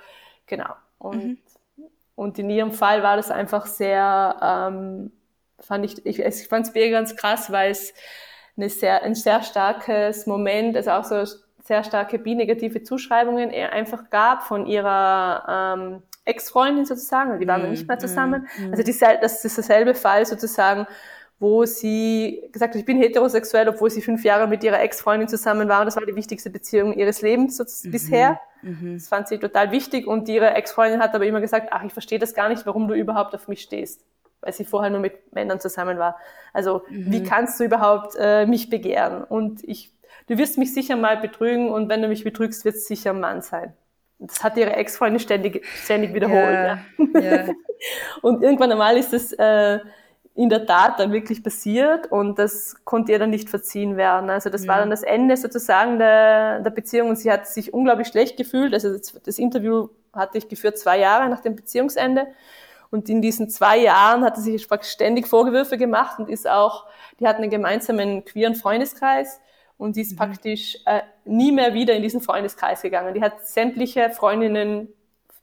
[0.46, 0.74] genau.
[0.98, 1.38] Und, mhm.
[2.14, 5.12] Und in ihrem Fall war das einfach sehr, ähm,
[5.60, 7.92] fand ich, ich, ich fand es ganz krass, weil es
[8.56, 11.24] eine sehr, ein sehr starkes Moment, also auch so
[11.64, 17.88] sehr starke bi-negative Zuschreibungen einfach gab von ihrer ähm, Ex-Freundin sozusagen, die waren mm, nicht
[17.88, 18.46] mehr zusammen.
[18.58, 20.86] Mm, also die, das ist derselbe Fall sozusagen,
[21.38, 25.68] wo sie gesagt hat, ich bin heterosexuell, obwohl sie fünf Jahre mit ihrer Ex-Freundin zusammen
[25.68, 28.40] war und das war die wichtigste Beziehung ihres Lebens mhm, bisher.
[28.62, 28.94] Mhm.
[28.94, 32.18] Das fand sie total wichtig und ihre Ex-Freundin hat aber immer gesagt, ach, ich verstehe
[32.18, 34.04] das gar nicht, warum du überhaupt auf mich stehst,
[34.40, 36.16] weil sie vorher nur mit Männern zusammen war.
[36.52, 37.12] Also mhm.
[37.12, 39.24] wie kannst du überhaupt äh, mich begehren?
[39.24, 39.92] Und ich,
[40.28, 43.20] du wirst mich sicher mal betrügen und wenn du mich betrügst, wird es sicher ein
[43.20, 43.74] Mann sein
[44.18, 46.38] das hat ihre Ex-Freundin ständig, ständig wiederholt.
[46.38, 47.44] Ja, ja.
[48.22, 49.80] und irgendwann einmal ist es äh,
[50.36, 54.30] in der Tat dann wirklich passiert und das konnte ihr dann nicht verziehen werden.
[54.30, 54.68] Also das ja.
[54.68, 58.74] war dann das Ende sozusagen der, der Beziehung und sie hat sich unglaublich schlecht gefühlt.
[58.74, 62.26] Also das, das Interview hatte ich geführt zwei Jahre nach dem Beziehungsende.
[62.90, 66.86] Und in diesen zwei Jahren hat sie sich ständig Vorwürfe gemacht und ist auch,
[67.20, 69.40] die hatten einen gemeinsamen queeren Freundeskreis
[69.78, 70.16] und sie ist mhm.
[70.16, 73.14] praktisch äh, nie mehr wieder in diesen Freundeskreis gegangen.
[73.14, 74.88] Die hat sämtliche Freundinnen,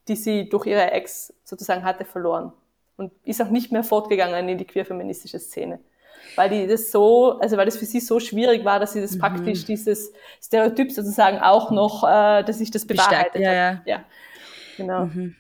[0.10, 2.52] die sie durch ihre Ex sozusagen hatte, verloren
[3.02, 5.80] und ist auch nicht mehr fortgegangen in die queer-feministische Szene.
[6.36, 9.16] Weil die das so, also weil das für sie so schwierig war, dass sie das
[9.16, 9.20] mhm.
[9.20, 13.82] praktisch dieses Stereotyp sozusagen auch noch, äh, dass sich das bewahrheitet ja, ja.
[13.86, 14.06] ja,
[14.78, 15.06] genau.
[15.06, 15.36] Mhm.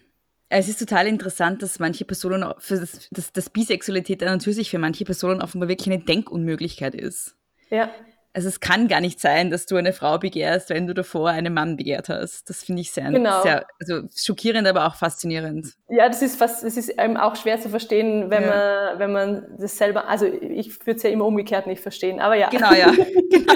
[0.49, 5.05] Es ist total interessant, dass manche Personen, für das, dass, dass Bisexualität sich für manche
[5.05, 7.35] Personen offenbar wirklich eine Denkunmöglichkeit ist.
[7.69, 7.89] Ja.
[8.33, 11.53] Also es kann gar nicht sein, dass du eine Frau begehrst, wenn du davor einen
[11.53, 12.49] Mann begehrt hast.
[12.49, 13.41] Das finde ich sehr, genau.
[13.41, 15.73] sehr also schockierend, aber auch faszinierend.
[15.89, 18.49] Ja, das ist fast, das ist eben auch schwer zu verstehen, wenn ja.
[18.49, 22.35] man, wenn man das selber, also ich würde es ja immer umgekehrt nicht verstehen, aber
[22.35, 22.47] ja.
[22.49, 22.91] Genau, ja.
[23.29, 23.53] genau.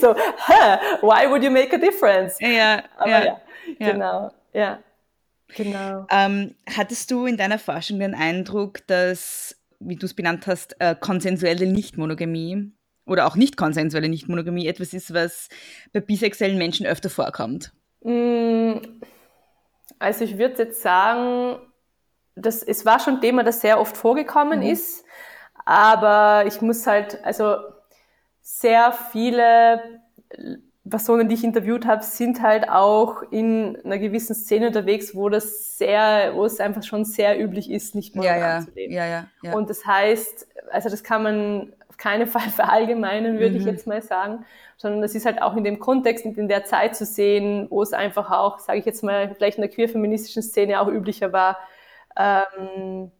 [0.00, 2.38] so, huh, why would you make a difference?
[2.40, 3.92] Ja, aber ja, ja.
[3.92, 4.78] genau, ja.
[5.56, 6.06] Genau.
[6.10, 10.94] Ähm, hattest du in deiner Forschung den Eindruck, dass, wie du es benannt hast, äh,
[10.94, 12.72] konsensuelle Nichtmonogamie
[13.06, 15.48] oder auch nicht konsensuelle Nichtmonogamie etwas ist, was
[15.92, 17.72] bei bisexuellen Menschen öfter vorkommt?
[18.02, 18.74] Mm,
[19.98, 21.58] also ich würde jetzt sagen,
[22.34, 24.66] dass es war schon ein Thema, das sehr oft vorgekommen mhm.
[24.66, 25.04] ist,
[25.64, 27.56] aber ich muss halt, also
[28.42, 29.80] sehr viele
[30.88, 35.76] Personen, die ich interviewt habe, sind halt auch in einer gewissen Szene unterwegs, wo das
[35.78, 38.60] sehr, wo es einfach schon sehr üblich ist, nicht monogam ja, ja.
[38.60, 38.92] zu leben.
[38.92, 39.54] Ja, ja, ja.
[39.54, 43.60] Und das heißt, also das kann man auf keinen Fall verallgemeinern, würde mhm.
[43.60, 44.44] ich jetzt mal sagen,
[44.76, 47.82] sondern das ist halt auch in dem Kontext und in der Zeit zu sehen, wo
[47.82, 51.56] es einfach auch, sage ich jetzt mal, vielleicht in der queer-feministischen Szene auch üblicher war,
[52.16, 53.10] ähm,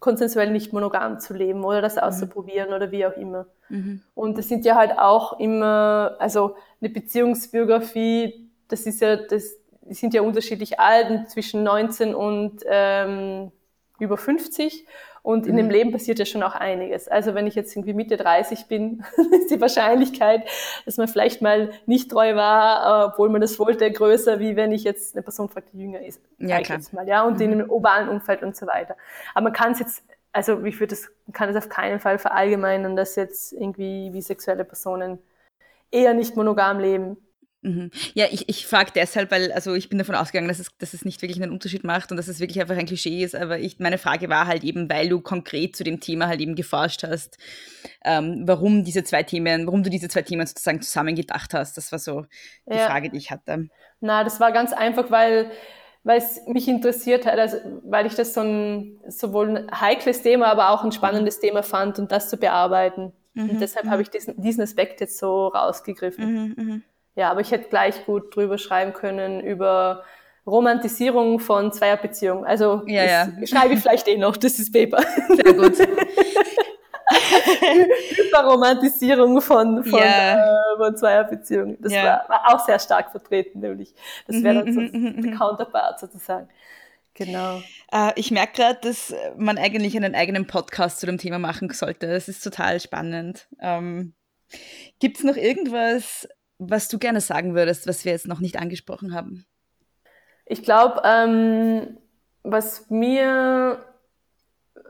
[0.00, 2.02] konsensuell nicht monogam zu leben oder das mhm.
[2.02, 3.46] auszuprobieren oder wie auch immer.
[3.68, 4.02] Mhm.
[4.14, 9.94] Und das sind ja halt auch immer, also eine Beziehungsbiografie, das ist ja, das, die
[9.94, 13.52] sind ja unterschiedlich alt, zwischen 19 und ähm,
[14.00, 14.84] über 50
[15.26, 15.56] und in mhm.
[15.56, 17.08] dem Leben passiert ja schon auch einiges.
[17.08, 19.02] Also wenn ich jetzt irgendwie Mitte 30 bin,
[19.32, 20.48] ist die Wahrscheinlichkeit,
[20.84, 24.84] dass man vielleicht mal nicht treu war, obwohl man das wollte, größer, wie wenn ich
[24.84, 26.22] jetzt eine Person fragt, die jünger ist.
[26.38, 26.78] Ja, klar.
[26.92, 27.42] Mal, ja, und mhm.
[27.42, 28.94] in einem urbanen Umfeld und so weiter.
[29.34, 32.94] Aber man kann es jetzt, also ich würde das, kann es auf keinen Fall verallgemeinern,
[32.94, 35.18] dass jetzt irgendwie bisexuelle Personen
[35.90, 37.16] eher nicht monogam leben
[37.66, 37.90] Mhm.
[38.14, 41.04] Ja, ich, ich frage deshalb, weil also ich bin davon ausgegangen, dass es, dass es
[41.04, 43.34] nicht wirklich einen Unterschied macht und dass es wirklich einfach ein Klischee ist.
[43.34, 46.54] Aber ich, meine Frage war halt eben, weil du konkret zu dem Thema halt eben
[46.54, 47.38] geforscht hast,
[48.04, 51.76] ähm, warum diese zwei Themen, warum du diese zwei Themen sozusagen zusammengedacht hast.
[51.76, 52.24] Das war so
[52.70, 52.86] die ja.
[52.86, 53.68] Frage, die ich hatte.
[54.00, 55.50] Na, das war ganz einfach, weil
[56.04, 60.46] weil es mich interessiert hat, also weil ich das so ein sowohl ein heikles Thema,
[60.46, 63.12] aber auch ein spannendes Thema fand und das zu bearbeiten.
[63.34, 63.50] Mhm.
[63.50, 63.90] Und deshalb mhm.
[63.90, 66.32] habe ich diesen, diesen Aspekt jetzt so rausgegriffen.
[66.32, 66.82] Mhm, mhm.
[67.16, 70.04] Ja, aber ich hätte gleich gut drüber schreiben können über
[70.46, 72.44] Romantisierung von Zweierbeziehungen.
[72.44, 73.46] Also ja, ja.
[73.46, 75.02] schreibe ich vielleicht eh noch, das ist Paper.
[75.28, 75.76] Sehr gut.
[78.16, 80.34] Hyperromantisierung von, von, ja.
[80.34, 81.76] äh, von Zweierbeziehungen.
[81.80, 83.94] Das war, war, auch sehr stark vertreten, nämlich.
[84.26, 86.48] Das wäre dann so mhm, mhm, der mhm, Counterpart sozusagen.
[87.14, 87.62] Genau.
[87.92, 92.08] Äh, ich merke gerade, dass man eigentlich einen eigenen Podcast zu dem Thema machen sollte.
[92.08, 93.48] Das ist total spannend.
[93.60, 94.12] Ähm,
[95.00, 96.28] Gibt es noch irgendwas,
[96.58, 99.46] was du gerne sagen würdest, was wir jetzt noch nicht angesprochen haben?
[100.46, 101.98] Ich glaube, ähm,
[102.42, 103.84] was mir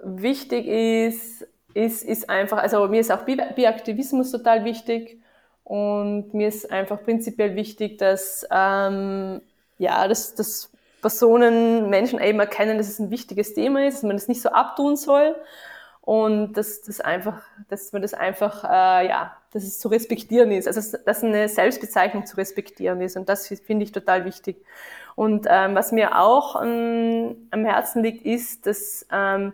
[0.02, 5.20] wichtig ist, ist, ist einfach, also mir ist auch Biaktivismus total wichtig
[5.64, 9.40] und mir ist einfach prinzipiell wichtig, dass, ähm,
[9.78, 14.16] ja, dass, dass Personen, Menschen eben erkennen, dass es ein wichtiges Thema ist, dass man
[14.16, 15.34] das nicht so abtun soll
[16.06, 20.68] und dass, das einfach, dass man das einfach, äh, ja, dass es zu respektieren ist,
[20.68, 24.64] also dass eine Selbstbezeichnung zu respektieren ist und das finde ich total wichtig.
[25.16, 29.52] Und ähm, was mir auch ähm, am Herzen liegt, ist, dass ähm,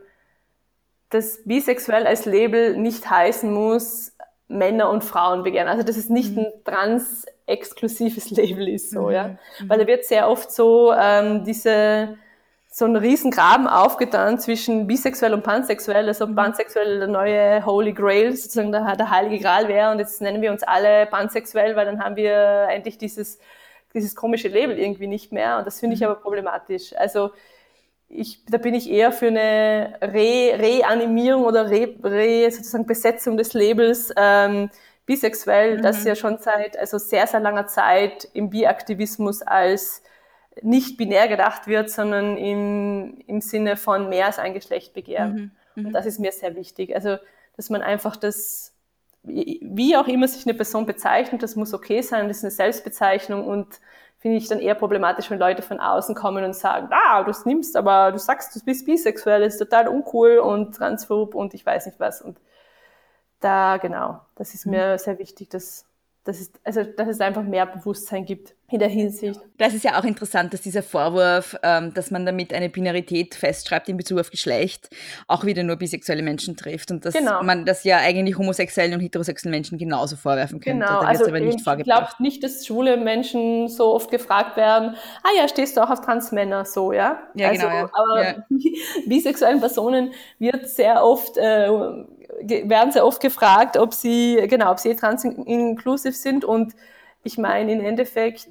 [1.09, 4.13] dass bisexuell als Label nicht heißen muss,
[4.47, 5.69] Männer und Frauen begehren.
[5.69, 6.41] Also dass es nicht mhm.
[6.41, 9.11] ein trans-exklusives Label ist, so, mhm.
[9.11, 9.29] ja.
[9.29, 9.69] Mhm.
[9.69, 12.19] Weil da wird sehr oft so ähm, diese
[12.75, 16.35] so ein Riesengraben aufgetan zwischen bisexuell und pansexuell, also mhm.
[16.35, 20.51] pansexuell der neue Holy Grail, sozusagen der, der heilige Gral wäre und jetzt nennen wir
[20.51, 23.39] uns alle pansexuell, weil dann haben wir endlich dieses,
[23.93, 26.07] dieses komische Label irgendwie nicht mehr und das finde ich mhm.
[26.07, 26.97] aber problematisch.
[26.97, 27.33] Also
[28.09, 33.53] ich, da bin ich eher für eine Re, Reanimierung oder Re, Re, sozusagen Besetzung des
[33.53, 34.71] Labels ähm,
[35.05, 35.83] bisexuell, mhm.
[35.83, 40.03] das ja schon seit also sehr, sehr langer Zeit im Biaktivismus als
[40.61, 45.35] nicht binär gedacht wird, sondern im, im Sinne von mehr als ein Geschlecht begehren.
[45.35, 45.51] Mhm.
[45.83, 45.87] Mhm.
[45.87, 46.95] Und das ist mir sehr wichtig.
[46.95, 47.17] Also,
[47.57, 48.75] dass man einfach das,
[49.23, 53.47] wie auch immer sich eine Person bezeichnet, das muss okay sein, das ist eine Selbstbezeichnung
[53.47, 53.81] und
[54.19, 57.45] finde ich dann eher problematisch, wenn Leute von außen kommen und sagen, ah, du es
[57.45, 61.67] nimmst, aber du sagst, du bist bisexuell, das ist total uncool und transphob und ich
[61.67, 62.23] weiß nicht was.
[62.23, 62.39] Und
[63.41, 65.85] da, genau, das ist mir sehr wichtig, dass
[66.25, 69.39] dass es, also, dass es einfach mehr Bewusstsein gibt in der Hinsicht.
[69.59, 73.89] Das ist ja auch interessant, dass dieser Vorwurf, ähm, dass man damit eine Binarität festschreibt
[73.89, 74.89] in Bezug auf Geschlecht,
[75.29, 77.43] auch wieder nur bisexuelle Menschen trifft und dass genau.
[77.43, 80.87] man das ja eigentlich homosexuellen und heterosexuellen Menschen genauso vorwerfen könnte.
[80.87, 85.29] Genau, also aber nicht ich glaube nicht, dass schwule Menschen so oft gefragt werden, ah
[85.37, 87.21] ja, stehst du auch auf Transmänner, so, ja?
[87.35, 87.75] Ja, also, genau.
[87.75, 87.91] Ja.
[87.93, 88.45] Aber ja.
[89.07, 91.69] bisexuellen Personen wird sehr oft äh,
[92.41, 96.45] werden sehr oft gefragt, ob sie, genau, ob sie trans-inclusive sind.
[96.45, 96.75] Und
[97.23, 98.49] ich meine, im Endeffekt,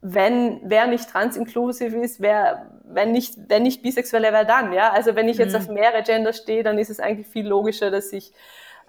[0.00, 4.92] wenn, wer nicht trans-inclusive ist, wer, wenn nicht, wenn nicht bisexuelle, wer dann, ja?
[4.92, 5.60] Also wenn ich jetzt mhm.
[5.60, 8.32] auf mehrere Gender stehe, dann ist es eigentlich viel logischer, dass ich,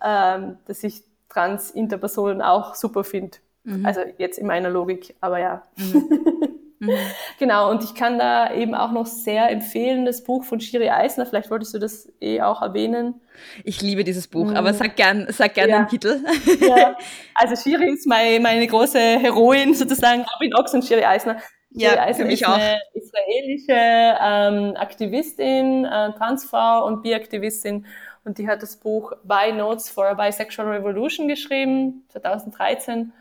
[0.03, 3.38] ähm, dass ich trans-interpersonen auch super finde.
[3.63, 3.86] Mhm.
[3.86, 5.63] Also jetzt in meiner Logik, aber ja.
[5.78, 6.43] Mhm.
[6.80, 6.91] Mhm.
[7.39, 11.25] Genau, und ich kann da eben auch noch sehr empfehlen, das Buch von Shiri Eisner,
[11.25, 13.21] vielleicht wolltest du das eh auch erwähnen.
[13.63, 14.57] Ich liebe dieses Buch, mhm.
[14.57, 15.80] aber sag gern, sag gern ja.
[15.80, 16.23] den Titel.
[16.61, 16.95] Ja.
[17.39, 21.38] Also Shiri ist meine, meine große Heroin sozusagen, Robin Ochs und Shiri Eisner.
[21.69, 22.53] Ja, Shiri Eisner für mich ist auch.
[22.53, 27.86] eine israelische ähm, Aktivistin, äh, Transfrau und Biaktivistin
[28.28, 33.13] und die hat das Buch By Notes for a Bisexual Revolution geschrieben, 2013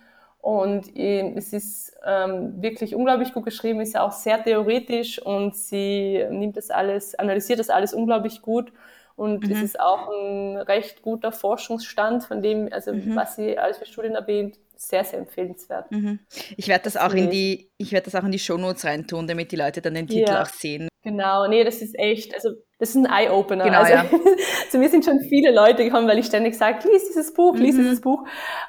[0.46, 6.24] und es ist ähm, wirklich unglaublich gut geschrieben, ist ja auch sehr theoretisch und sie
[6.30, 8.72] nimmt das alles, analysiert das alles unglaublich gut.
[9.16, 9.50] Und mhm.
[9.50, 13.16] es ist auch ein recht guter Forschungsstand, von dem, also mhm.
[13.16, 15.90] was sie alles für Studien erwähnt, sehr, sehr empfehlenswert.
[15.90, 16.20] Mhm.
[16.56, 19.52] Ich werde das auch in die, ich werde das auch in die Shownotes reintun, damit
[19.52, 20.42] die Leute dann den Titel ja.
[20.42, 20.88] auch sehen.
[21.02, 23.64] Genau, nee, das ist echt, also das ist ein Eye-Opener.
[23.64, 24.04] Genau, also, ja.
[24.70, 27.76] zu mir sind schon viele Leute gekommen, weil ich ständig sage, lies dieses Buch, lies
[27.76, 27.82] mhm.
[27.82, 28.24] dieses Buch.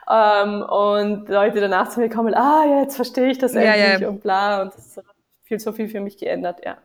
[0.09, 4.01] Ähm, und Leute danach zu mir kommen, ah, ja, jetzt verstehe ich das ja, endlich
[4.01, 4.09] ja.
[4.09, 4.61] und bla.
[4.61, 5.05] Und das hat
[5.47, 6.77] viel, so viel für mich geändert, ja.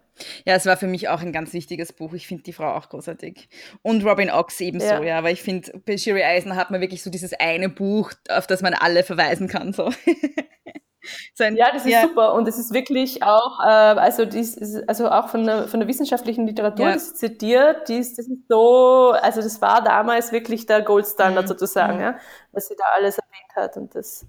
[0.46, 2.12] Ja, es war für mich auch ein ganz wichtiges Buch.
[2.12, 3.48] Ich finde die Frau auch großartig.
[3.80, 5.02] Und Robin Ox ebenso, ja.
[5.02, 8.46] ja weil ich finde, bei Shiri Eisen hat man wirklich so dieses eine Buch, auf
[8.46, 9.72] das man alle verweisen kann.
[9.72, 9.90] So.
[11.34, 12.02] so ein, ja, das ist ja.
[12.02, 12.34] super.
[12.34, 15.88] Und es ist wirklich auch, äh, also, dies ist, also auch von der, von der
[15.88, 16.92] wissenschaftlichen Literatur, ja.
[16.92, 21.48] das zitiert, dies, das ist so, also das war damals wirklich der Goldstandard mhm.
[21.48, 22.02] sozusagen, mhm.
[22.02, 22.18] ja,
[22.52, 23.76] was sie da alles erwähnt hat.
[23.76, 24.26] Und das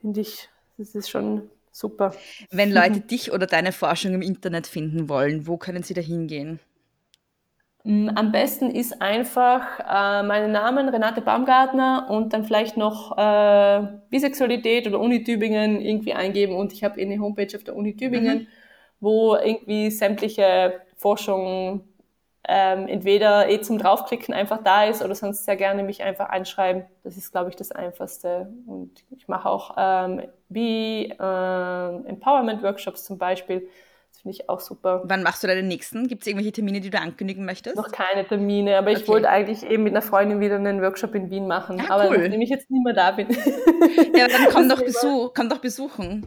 [0.00, 0.48] finde ich,
[0.78, 2.14] das ist schon super.
[2.50, 6.58] Wenn Leute dich oder deine Forschung im Internet finden wollen, wo können sie da hingehen?
[7.84, 13.86] Mm, am besten ist einfach äh, meinen Namen Renate Baumgartner und dann vielleicht noch äh,
[14.10, 18.38] Bisexualität oder Uni Tübingen irgendwie eingeben und ich habe eine Homepage auf der Uni Tübingen,
[18.38, 18.46] mhm.
[18.98, 21.84] wo irgendwie sämtliche Forschung
[22.48, 26.84] ähm, entweder eh zum Draufklicken einfach da ist oder sonst sehr gerne mich einfach anschreiben.
[27.02, 28.52] Das ist, glaube ich, das Einfachste.
[28.66, 33.68] Und ich mache auch ähm, wie äh, Empowerment-Workshops zum Beispiel.
[34.12, 35.02] Das finde ich auch super.
[35.04, 36.06] Wann machst du deine nächsten?
[36.08, 37.76] Gibt es irgendwelche Termine, die du ankündigen möchtest?
[37.76, 39.08] Noch keine Termine, aber ich Okay.
[39.08, 41.80] wollte eigentlich eben mit einer Freundin wieder einen Workshop in Wien machen.
[41.80, 42.18] Ah, aber cool.
[42.18, 43.28] nachdem ich jetzt nicht mehr da bin.
[44.16, 46.26] Ja, dann komm doch, besuch, komm doch besuchen.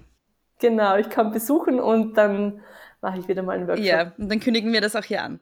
[0.59, 2.61] Genau, ich kann besuchen und dann
[3.01, 3.86] mache ich wieder mal einen Workshop.
[3.86, 5.39] Ja, und dann kündigen wir das auch hier an.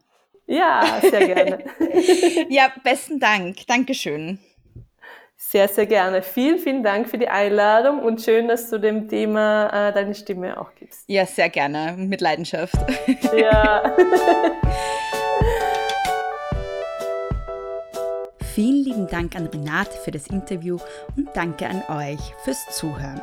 [0.48, 1.60] Ja sehr gerne.
[2.50, 3.68] Ja, besten Dank.
[3.68, 4.40] Dankeschön.
[5.36, 6.22] Sehr, sehr gerne.
[6.24, 10.60] Vielen, vielen Dank für die Einladung und schön, dass du dem Thema äh, deine Stimme
[10.60, 11.04] auch gibst.
[11.08, 11.96] Ja, sehr gerne.
[11.98, 12.76] Mit Leidenschaft.
[13.36, 13.96] Ja.
[18.58, 20.80] Vielen lieben Dank an Renate für das Interview
[21.16, 23.22] und danke an euch fürs Zuhören.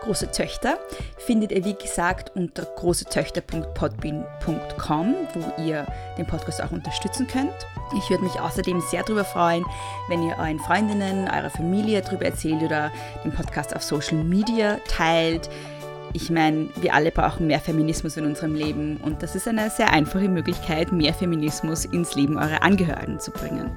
[0.00, 0.78] Große Töchter
[1.18, 5.86] findet ihr wie gesagt unter großetöchter.podbean.com, wo ihr
[6.16, 7.52] den Podcast auch unterstützen könnt.
[7.98, 9.66] Ich würde mich außerdem sehr darüber freuen,
[10.08, 12.90] wenn ihr euren Freundinnen, eurer Familie darüber erzählt oder
[13.24, 15.50] den Podcast auf Social Media teilt.
[16.14, 19.92] Ich meine, wir alle brauchen mehr Feminismus in unserem Leben und das ist eine sehr
[19.92, 23.70] einfache Möglichkeit, mehr Feminismus ins Leben eurer Angehörigen zu bringen.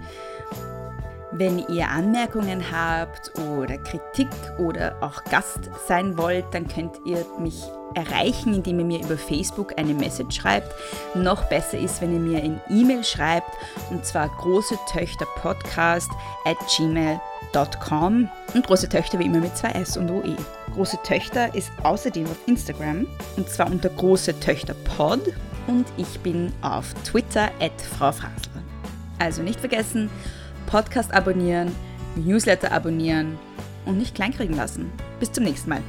[1.36, 4.28] Wenn ihr Anmerkungen habt oder Kritik
[4.60, 7.64] oder auch Gast sein wollt, dann könnt ihr mich
[7.96, 10.72] erreichen, indem ihr mir über Facebook eine Message schreibt.
[11.16, 13.50] Noch besser ist, wenn ihr mir ein E-Mail schreibt
[13.90, 16.12] und zwar große Töchter Podcast
[16.46, 20.36] at gmail.com und große Töchter wie immer mit zwei S und OE.
[20.76, 23.08] Große Töchter ist außerdem auf Instagram
[23.38, 25.20] und zwar unter große Töchter Pod
[25.66, 28.62] und ich bin auf Twitter at Frau Frasler.
[29.18, 30.10] Also nicht vergessen,
[30.74, 31.72] Podcast abonnieren,
[32.16, 33.38] Newsletter abonnieren
[33.86, 34.92] und nicht kleinkriegen lassen.
[35.20, 35.84] Bis zum nächsten Mal.